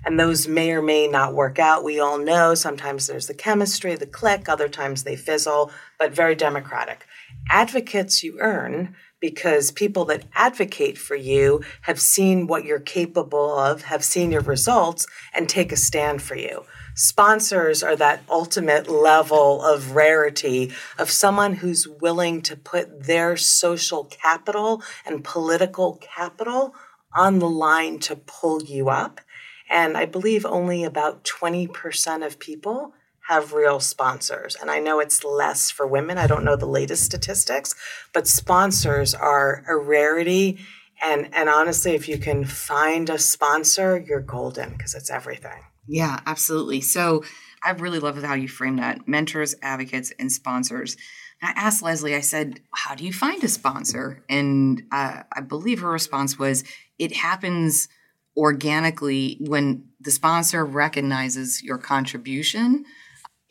And 0.06 0.18
those 0.18 0.48
may 0.48 0.72
or 0.72 0.82
may 0.82 1.08
not 1.08 1.34
work 1.34 1.60
out. 1.60 1.84
We 1.84 2.00
all 2.00 2.18
know 2.18 2.56
sometimes 2.56 3.08
there's 3.08 3.28
the 3.28 3.34
chemistry, 3.34 3.96
the 3.96 4.06
click, 4.06 4.48
other 4.48 4.70
times 4.70 5.04
they 5.04 5.18
fizzle, 5.18 5.72
but 5.98 6.14
very 6.14 6.36
democratic. 6.36 7.06
Advocates 7.50 8.24
you 8.24 8.38
earn 8.40 8.96
because 9.20 9.72
people 9.72 10.06
that 10.06 10.26
advocate 10.34 10.98
for 10.98 11.16
you 11.16 11.62
have 11.82 12.00
seen 12.00 12.48
what 12.48 12.66
you're 12.66 12.80
capable 12.80 13.58
of, 13.58 13.84
have 13.84 14.04
seen 14.04 14.32
your 14.32 14.42
results, 14.42 15.06
and 15.34 15.50
take 15.50 15.72
a 15.72 15.78
stand 15.78 16.22
for 16.22 16.36
you. 16.36 16.64
Sponsors 16.96 17.82
are 17.82 17.96
that 17.96 18.24
ultimate 18.30 18.90
level 18.90 19.64
of 19.64 19.96
rarity 19.96 20.72
of 20.98 21.10
someone 21.10 21.54
who's 21.54 21.88
willing 21.88 22.42
to 22.42 22.58
put 22.58 23.04
their 23.04 23.38
social 23.38 24.06
capital 24.06 24.84
and 25.06 25.24
political 25.24 25.98
capital 26.02 26.76
on 27.14 27.40
the 27.40 27.50
line 27.50 28.00
to 28.00 28.16
pull 28.16 28.62
you 28.64 28.90
up. 28.90 29.22
And 29.70 29.96
I 29.96 30.06
believe 30.06 30.46
only 30.46 30.84
about 30.84 31.24
20% 31.24 32.26
of 32.26 32.40
people 32.40 32.94
have 33.30 33.54
real 33.54 33.80
sponsors. 33.80 34.56
And 34.56 34.72
I 34.72 34.80
know 34.80 35.00
it's 35.00 35.24
less 35.24 35.70
for 35.70 35.86
women. 35.86 36.18
I 36.18 36.26
don't 36.26 36.44
know 36.44 36.56
the 36.56 36.65
latest 36.65 37.04
statistics, 37.04 37.76
but 38.12 38.28
sponsors 38.28 39.13
are 39.13 39.63
a 39.68 39.78
rarity. 39.78 40.58
And, 41.00 41.30
and 41.32 41.48
honestly, 41.48 41.92
if 41.92 42.10
you 42.10 42.18
can 42.18 42.44
find 42.44 43.08
a 43.08 43.20
sponsor, 43.20 44.00
you're 44.00 44.20
golden 44.20 44.72
because 44.72 44.96
it's 44.96 45.12
everything. 45.12 45.62
Yeah, 45.88 46.20
absolutely. 46.26 46.82
So 46.82 47.24
I 47.63 47.70
really 47.72 48.00
love 48.00 48.20
how 48.24 48.34
you 48.34 48.48
frame 48.48 48.78
that 48.78 49.08
mentors, 49.08 49.54
advocates, 49.62 50.12
and 50.18 50.32
sponsors. 50.32 50.98
I 51.44 51.54
asked 51.56 51.84
Leslie, 51.84 52.15
I 52.15 52.22
said, 52.22 52.62
How 52.74 52.96
do 52.96 53.06
you 53.06 53.13
find 53.13 53.44
a 53.44 53.48
sponsor? 53.48 54.24
And 54.28 54.82
uh, 54.92 55.22
I 55.32 55.42
believe 55.42 55.82
her 55.82 55.92
response 55.92 56.39
was, 56.39 56.63
It 56.98 57.15
happens 57.15 57.89
organically 58.36 59.38
when 59.39 59.84
the 60.00 60.10
sponsor 60.10 60.65
recognizes 60.65 61.62
your 61.62 61.78
contribution 61.78 62.86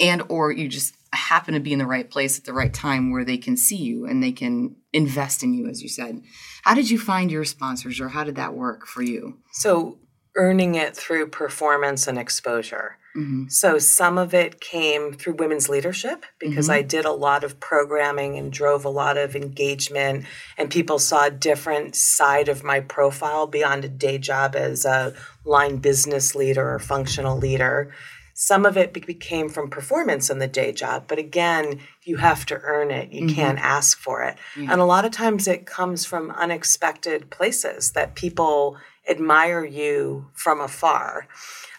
and 0.00 0.22
or 0.28 0.52
you 0.52 0.68
just 0.68 0.94
happen 1.12 1.54
to 1.54 1.60
be 1.60 1.72
in 1.72 1.78
the 1.78 1.86
right 1.86 2.10
place 2.10 2.38
at 2.38 2.44
the 2.44 2.52
right 2.52 2.72
time 2.72 3.10
where 3.10 3.24
they 3.24 3.38
can 3.38 3.56
see 3.56 3.76
you 3.76 4.04
and 4.04 4.22
they 4.22 4.32
can 4.32 4.76
invest 4.92 5.42
in 5.42 5.54
you 5.54 5.68
as 5.68 5.82
you 5.82 5.88
said. 5.88 6.22
How 6.62 6.74
did 6.74 6.90
you 6.90 6.98
find 6.98 7.30
your 7.30 7.44
sponsors 7.44 8.00
or 8.00 8.08
how 8.08 8.24
did 8.24 8.36
that 8.36 8.54
work 8.54 8.86
for 8.86 9.02
you? 9.02 9.38
So 9.52 9.98
earning 10.36 10.74
it 10.74 10.96
through 10.96 11.28
performance 11.28 12.06
and 12.06 12.18
exposure. 12.18 12.98
Mm-hmm. 13.16 13.48
So 13.48 13.78
some 13.78 14.16
of 14.16 14.32
it 14.32 14.60
came 14.60 15.12
through 15.12 15.34
women's 15.34 15.68
leadership 15.68 16.24
because 16.38 16.68
mm-hmm. 16.68 16.78
I 16.78 16.82
did 16.82 17.04
a 17.04 17.12
lot 17.12 17.42
of 17.42 17.58
programming 17.58 18.38
and 18.38 18.52
drove 18.52 18.84
a 18.84 18.90
lot 18.90 19.16
of 19.16 19.34
engagement, 19.34 20.26
and 20.56 20.70
people 20.70 21.00
saw 21.00 21.26
a 21.26 21.30
different 21.30 21.96
side 21.96 22.48
of 22.48 22.62
my 22.62 22.80
profile 22.80 23.48
beyond 23.48 23.84
a 23.84 23.88
day 23.88 24.18
job 24.18 24.54
as 24.54 24.84
a 24.84 25.14
line 25.44 25.78
business 25.78 26.34
leader 26.36 26.74
or 26.74 26.78
functional 26.78 27.38
leader. 27.38 27.92
Some 28.40 28.64
of 28.64 28.76
it 28.76 28.92
be- 28.92 29.00
became 29.00 29.48
from 29.48 29.68
performance 29.68 30.30
in 30.30 30.38
the 30.38 30.46
day 30.46 30.70
job, 30.70 31.06
but 31.08 31.18
again, 31.18 31.80
you 32.04 32.18
have 32.18 32.46
to 32.46 32.60
earn 32.62 32.92
it. 32.92 33.10
You 33.10 33.22
mm-hmm. 33.26 33.34
can't 33.34 33.58
ask 33.58 33.98
for 33.98 34.22
it. 34.22 34.36
And 34.54 34.80
a 34.80 34.84
lot 34.84 35.04
of 35.04 35.10
times 35.10 35.48
it 35.48 35.66
comes 35.66 36.04
from 36.04 36.30
unexpected 36.30 37.30
places 37.30 37.90
that 37.92 38.14
people 38.14 38.76
admire 39.10 39.64
you 39.64 40.28
from 40.34 40.60
afar. 40.60 41.26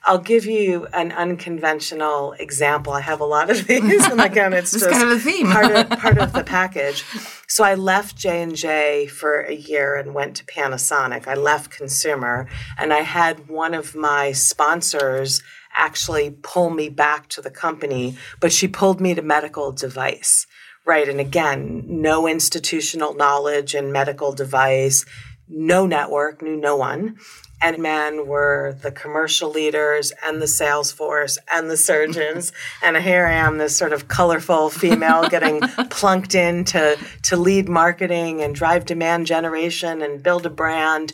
I'll 0.03 0.17
give 0.17 0.45
you 0.45 0.85
an 0.87 1.13
unconventional 1.13 2.33
example. 2.33 2.91
I 2.91 3.01
have 3.01 3.21
a 3.21 3.25
lot 3.25 3.49
of 3.49 3.65
these, 3.67 4.05
and 4.05 4.19
again, 4.19 4.51
it's 4.51 4.73
It's 4.73 4.83
just 4.85 4.91
kind 4.91 5.09
of 5.09 5.17
a 5.17 5.19
theme. 5.21 5.47
part 5.47 5.71
of 5.71 5.89
part 5.99 6.17
of 6.17 6.33
the 6.33 6.43
package. 6.43 7.05
So 7.47 7.63
I 7.63 7.75
left 7.75 8.17
J 8.17 8.41
and 8.41 8.55
J 8.55 9.07
for 9.07 9.39
a 9.39 9.53
year 9.53 9.95
and 9.95 10.13
went 10.13 10.35
to 10.35 10.45
Panasonic. 10.45 11.25
I 11.25 11.35
left 11.35 11.71
consumer, 11.71 12.49
and 12.77 12.91
I 12.91 12.99
had 13.01 13.47
one 13.47 13.73
of 13.73 13.95
my 13.95 14.33
sponsors 14.33 15.41
actually 15.73 16.31
pull 16.41 16.69
me 16.69 16.89
back 16.89 17.27
to 17.29 17.41
the 17.41 17.51
company, 17.51 18.17
but 18.39 18.51
she 18.51 18.67
pulled 18.67 18.99
me 18.99 19.13
to 19.13 19.21
medical 19.21 19.71
device. 19.71 20.45
Right, 20.85 21.07
and 21.07 21.19
again, 21.19 21.83
no 21.87 22.27
institutional 22.27 23.13
knowledge 23.13 23.75
in 23.75 23.91
medical 23.91 24.33
device, 24.33 25.05
no 25.47 25.85
network, 25.85 26.41
knew 26.41 26.55
no 26.55 26.75
one. 26.75 27.17
And 27.61 27.79
men 27.79 28.25
were 28.25 28.77
the 28.81 28.91
commercial 28.91 29.49
leaders 29.49 30.13
and 30.23 30.41
the 30.41 30.47
sales 30.47 30.91
force 30.93 31.37
and 31.51 31.69
the 31.69 31.75
surgeons. 31.75 32.53
and 32.83 32.95
here 32.97 33.25
I 33.25 33.33
am, 33.33 33.57
this 33.57 33.75
sort 33.75 33.91
of 33.91 34.07
colorful 34.07 34.69
female 34.69 35.27
getting 35.29 35.59
plunked 35.89 36.35
in 36.35 36.63
to, 36.65 36.97
to 37.23 37.35
lead 37.35 37.67
marketing 37.67 38.41
and 38.41 38.55
drive 38.55 38.85
demand 38.85 39.27
generation 39.27 40.01
and 40.01 40.23
build 40.23 40.45
a 40.45 40.49
brand. 40.49 41.11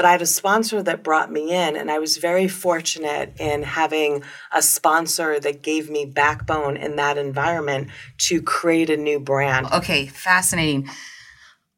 But 0.00 0.06
I 0.06 0.12
had 0.12 0.22
a 0.22 0.26
sponsor 0.26 0.82
that 0.82 1.02
brought 1.02 1.30
me 1.30 1.54
in, 1.54 1.76
and 1.76 1.90
I 1.90 1.98
was 1.98 2.16
very 2.16 2.48
fortunate 2.48 3.34
in 3.38 3.62
having 3.62 4.22
a 4.50 4.62
sponsor 4.62 5.38
that 5.38 5.60
gave 5.60 5.90
me 5.90 6.06
backbone 6.06 6.78
in 6.78 6.96
that 6.96 7.18
environment 7.18 7.88
to 8.20 8.40
create 8.40 8.88
a 8.88 8.96
new 8.96 9.20
brand. 9.20 9.66
Okay, 9.70 10.06
fascinating. 10.06 10.88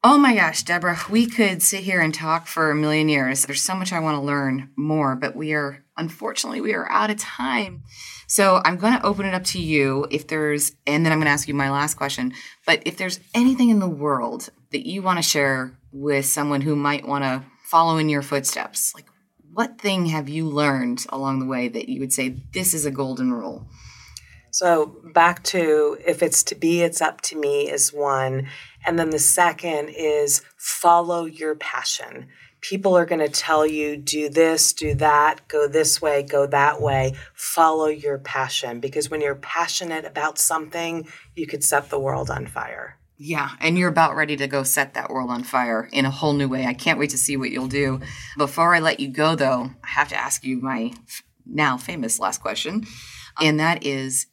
Oh 0.05 0.19
my 0.19 0.37
gosh, 0.37 0.63
Deborah, 0.63 1.01
we 1.11 1.27
could 1.27 1.65
sit 1.65 1.81
here 1.81 2.01
and 2.01 2.15
talk 2.15 2.47
for 2.47 2.71
a 2.71 2.77
million 2.77 3.09
years. 3.09 3.45
There's 3.45 3.61
so 3.61 3.75
much 3.75 3.93
I 3.93 3.99
want 3.99 4.19
to 4.19 4.23
learn 4.23 4.71
more, 4.77 5.17
but 5.17 5.35
we 5.35 5.53
are, 5.53 5.85
unfortunately, 5.97 6.61
we 6.61 6.75
are 6.75 6.89
out 6.93 7.11
of 7.11 7.17
time. 7.17 7.83
So 8.29 8.63
I'm 8.65 8.77
going 8.77 8.97
to 8.97 9.05
open 9.05 9.27
it 9.27 9.35
up 9.35 9.43
to 9.47 9.61
you 9.61 10.07
if 10.13 10.29
there's, 10.29 10.77
and 10.87 11.05
then 11.05 11.13
I'm 11.13 11.19
going 11.19 11.27
to 11.27 11.33
ask 11.33 11.49
you 11.49 11.55
my 11.55 11.73
last 11.73 11.95
question. 11.95 12.35
But 12.67 12.85
if 12.87 12.97
there's 12.97 13.19
anything 13.35 13.71
in 13.71 13.81
the 13.81 13.89
world 13.89 14.51
that 14.71 14.87
you 14.87 15.03
want 15.03 15.19
to 15.19 15.29
share 15.29 15.77
with 15.91 16.25
someone 16.25 16.61
who 16.61 16.77
might 16.77 17.05
want 17.05 17.25
to 17.25 17.43
follow 17.73 17.97
in 17.97 18.11
your 18.11 18.21
footsteps, 18.21 18.95
like 18.95 19.07
what 19.51 19.79
thing 19.79 20.05
have 20.05 20.29
you 20.29 20.47
learned 20.47 21.07
along 21.09 21.41
the 21.41 21.47
way 21.47 21.69
that 21.69 21.89
you 21.89 22.01
would 22.01 22.13
say 22.13 22.37
this 22.53 22.75
is 22.75 22.85
a 22.85 22.91
golden 22.91 23.33
rule? 23.33 23.67
So 24.51 25.01
back 25.15 25.43
to 25.45 25.97
if 26.07 26.23
it's 26.23 26.43
to 26.45 26.55
be, 26.55 26.83
it's 26.83 27.01
up 27.01 27.23
to 27.23 27.39
me 27.39 27.71
is 27.71 27.91
one. 27.91 28.49
And 28.85 28.99
then 28.99 29.09
the 29.09 29.19
second 29.19 29.89
is 29.89 30.43
follow 30.59 31.25
your 31.25 31.55
passion. 31.55 32.29
People 32.61 32.95
are 32.95 33.07
going 33.07 33.27
to 33.27 33.41
tell 33.43 33.65
you, 33.67 33.97
do 33.97 34.29
this, 34.29 34.75
do 34.75 34.95
that, 34.97 35.49
go 35.49 35.67
this 35.67 36.03
way, 36.03 36.23
go 36.23 36.47
that 36.47 36.79
way. 36.79 37.15
Follow 37.33 37.87
your 37.87 38.19
passion 38.19 38.81
because 38.81 39.09
when 39.09 39.23
you're 39.23 39.35
passionate 39.35 40.05
about 40.05 40.37
something, 40.37 41.09
you 41.35 41.47
could 41.47 41.65
set 41.65 41.89
the 41.89 41.99
world 41.99 42.29
on 42.29 42.47
fire. 42.47 42.99
Yeah, 43.16 43.51
and 43.61 43.79
you're 43.79 43.88
about 43.88 44.16
ready 44.16 44.37
to 44.37 44.48
go 44.48 44.62
set 44.62 44.94
that 44.94 45.11
world 45.11 45.31
on 45.31 45.44
fire 45.44 45.88
in 45.92 46.05
a 46.05 46.11
whole 46.11 46.33
new 46.33 46.48
way. 46.48 46.66
I 46.66 46.75
can't 46.75 46.98
wait 46.98 47.11
to 47.11 47.18
see 47.18 47.37
what 47.37 47.51
you'll 47.51 47.68
do. 47.68 48.01
Before 48.37 48.75
I 48.75 48.81
let 48.81 49.01
you 49.01 49.09
go, 49.09 49.35
though, 49.37 49.70
I 49.85 49.88
have 49.88 50.09
to 50.09 50.16
ask 50.16 50.44
you 50.44 50.61
my 50.61 50.92
now 51.46 51.77
famous 51.77 52.18
last 52.18 52.40
question. 52.40 52.85
And 53.40 53.61
that 53.61 53.85
is 53.87 54.27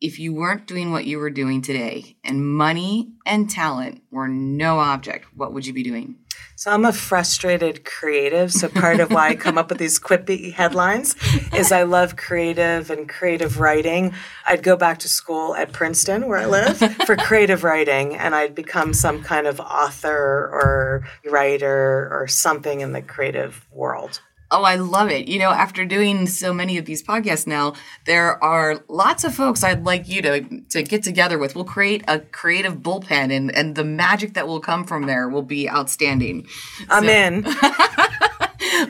if 0.00 0.18
you 0.18 0.34
weren't 0.34 0.66
doing 0.66 0.90
what 0.90 1.06
you 1.06 1.18
were 1.18 1.30
doing 1.30 1.62
today 1.62 2.16
and 2.24 2.46
money 2.46 3.12
and 3.24 3.48
talent 3.48 4.02
were 4.10 4.28
no 4.28 4.78
object, 4.78 5.26
what 5.34 5.52
would 5.52 5.66
you 5.66 5.72
be 5.72 5.82
doing? 5.82 6.16
So 6.64 6.70
I'm 6.70 6.86
a 6.86 6.94
frustrated 6.94 7.84
creative. 7.84 8.50
So 8.50 8.70
part 8.70 8.98
of 8.98 9.10
why 9.10 9.28
I 9.28 9.34
come 9.34 9.58
up 9.58 9.68
with 9.68 9.76
these 9.76 9.98
quippy 10.00 10.50
headlines 10.50 11.14
is 11.54 11.70
I 11.70 11.82
love 11.82 12.16
creative 12.16 12.88
and 12.88 13.06
creative 13.06 13.60
writing. 13.60 14.14
I'd 14.46 14.62
go 14.62 14.74
back 14.74 15.00
to 15.00 15.08
school 15.10 15.54
at 15.56 15.72
Princeton, 15.72 16.26
where 16.26 16.38
I 16.38 16.46
live, 16.46 16.78
for 17.04 17.16
creative 17.16 17.64
writing, 17.64 18.16
and 18.16 18.34
I'd 18.34 18.54
become 18.54 18.94
some 18.94 19.22
kind 19.22 19.46
of 19.46 19.60
author 19.60 20.16
or 20.16 21.06
writer 21.26 22.08
or 22.10 22.26
something 22.28 22.80
in 22.80 22.92
the 22.94 23.02
creative 23.02 23.66
world. 23.70 24.22
Oh, 24.54 24.62
I 24.62 24.76
love 24.76 25.10
it. 25.10 25.26
You 25.26 25.40
know, 25.40 25.50
after 25.50 25.84
doing 25.84 26.28
so 26.28 26.54
many 26.54 26.78
of 26.78 26.84
these 26.84 27.02
podcasts 27.02 27.44
now, 27.44 27.74
there 28.06 28.42
are 28.42 28.84
lots 28.86 29.24
of 29.24 29.34
folks 29.34 29.64
I'd 29.64 29.84
like 29.84 30.08
you 30.08 30.22
to 30.22 30.60
to 30.70 30.84
get 30.84 31.02
together 31.02 31.38
with. 31.38 31.56
We'll 31.56 31.64
create 31.64 32.04
a 32.06 32.20
creative 32.20 32.76
bullpen 32.76 33.36
and 33.36 33.52
and 33.52 33.74
the 33.74 33.82
magic 33.82 34.34
that 34.34 34.46
will 34.46 34.60
come 34.60 34.84
from 34.84 35.06
there 35.06 35.28
will 35.28 35.42
be 35.42 35.68
outstanding. 35.68 36.46
I'm 36.88 37.08
in. 37.08 37.44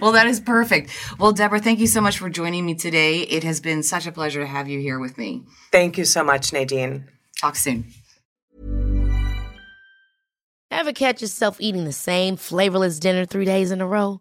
Well, 0.00 0.12
that 0.12 0.26
is 0.26 0.40
perfect. 0.40 0.90
Well, 1.18 1.32
Deborah, 1.32 1.60
thank 1.60 1.78
you 1.78 1.86
so 1.86 2.00
much 2.00 2.18
for 2.18 2.30
joining 2.30 2.64
me 2.64 2.74
today. 2.74 3.20
It 3.20 3.44
has 3.44 3.60
been 3.60 3.82
such 3.82 4.06
a 4.06 4.12
pleasure 4.12 4.40
to 4.40 4.46
have 4.46 4.66
you 4.66 4.80
here 4.80 4.98
with 4.98 5.18
me. 5.18 5.42
Thank 5.72 5.98
you 5.98 6.04
so 6.04 6.24
much, 6.24 6.52
Nadine. 6.52 7.08
Talk 7.40 7.54
soon. 7.54 7.86
Ever 10.70 10.92
catch 10.92 11.22
yourself 11.22 11.58
eating 11.60 11.84
the 11.84 11.92
same 11.92 12.36
flavorless 12.36 12.98
dinner 12.98 13.24
three 13.24 13.44
days 13.44 13.70
in 13.70 13.80
a 13.80 13.86
row? 13.86 14.20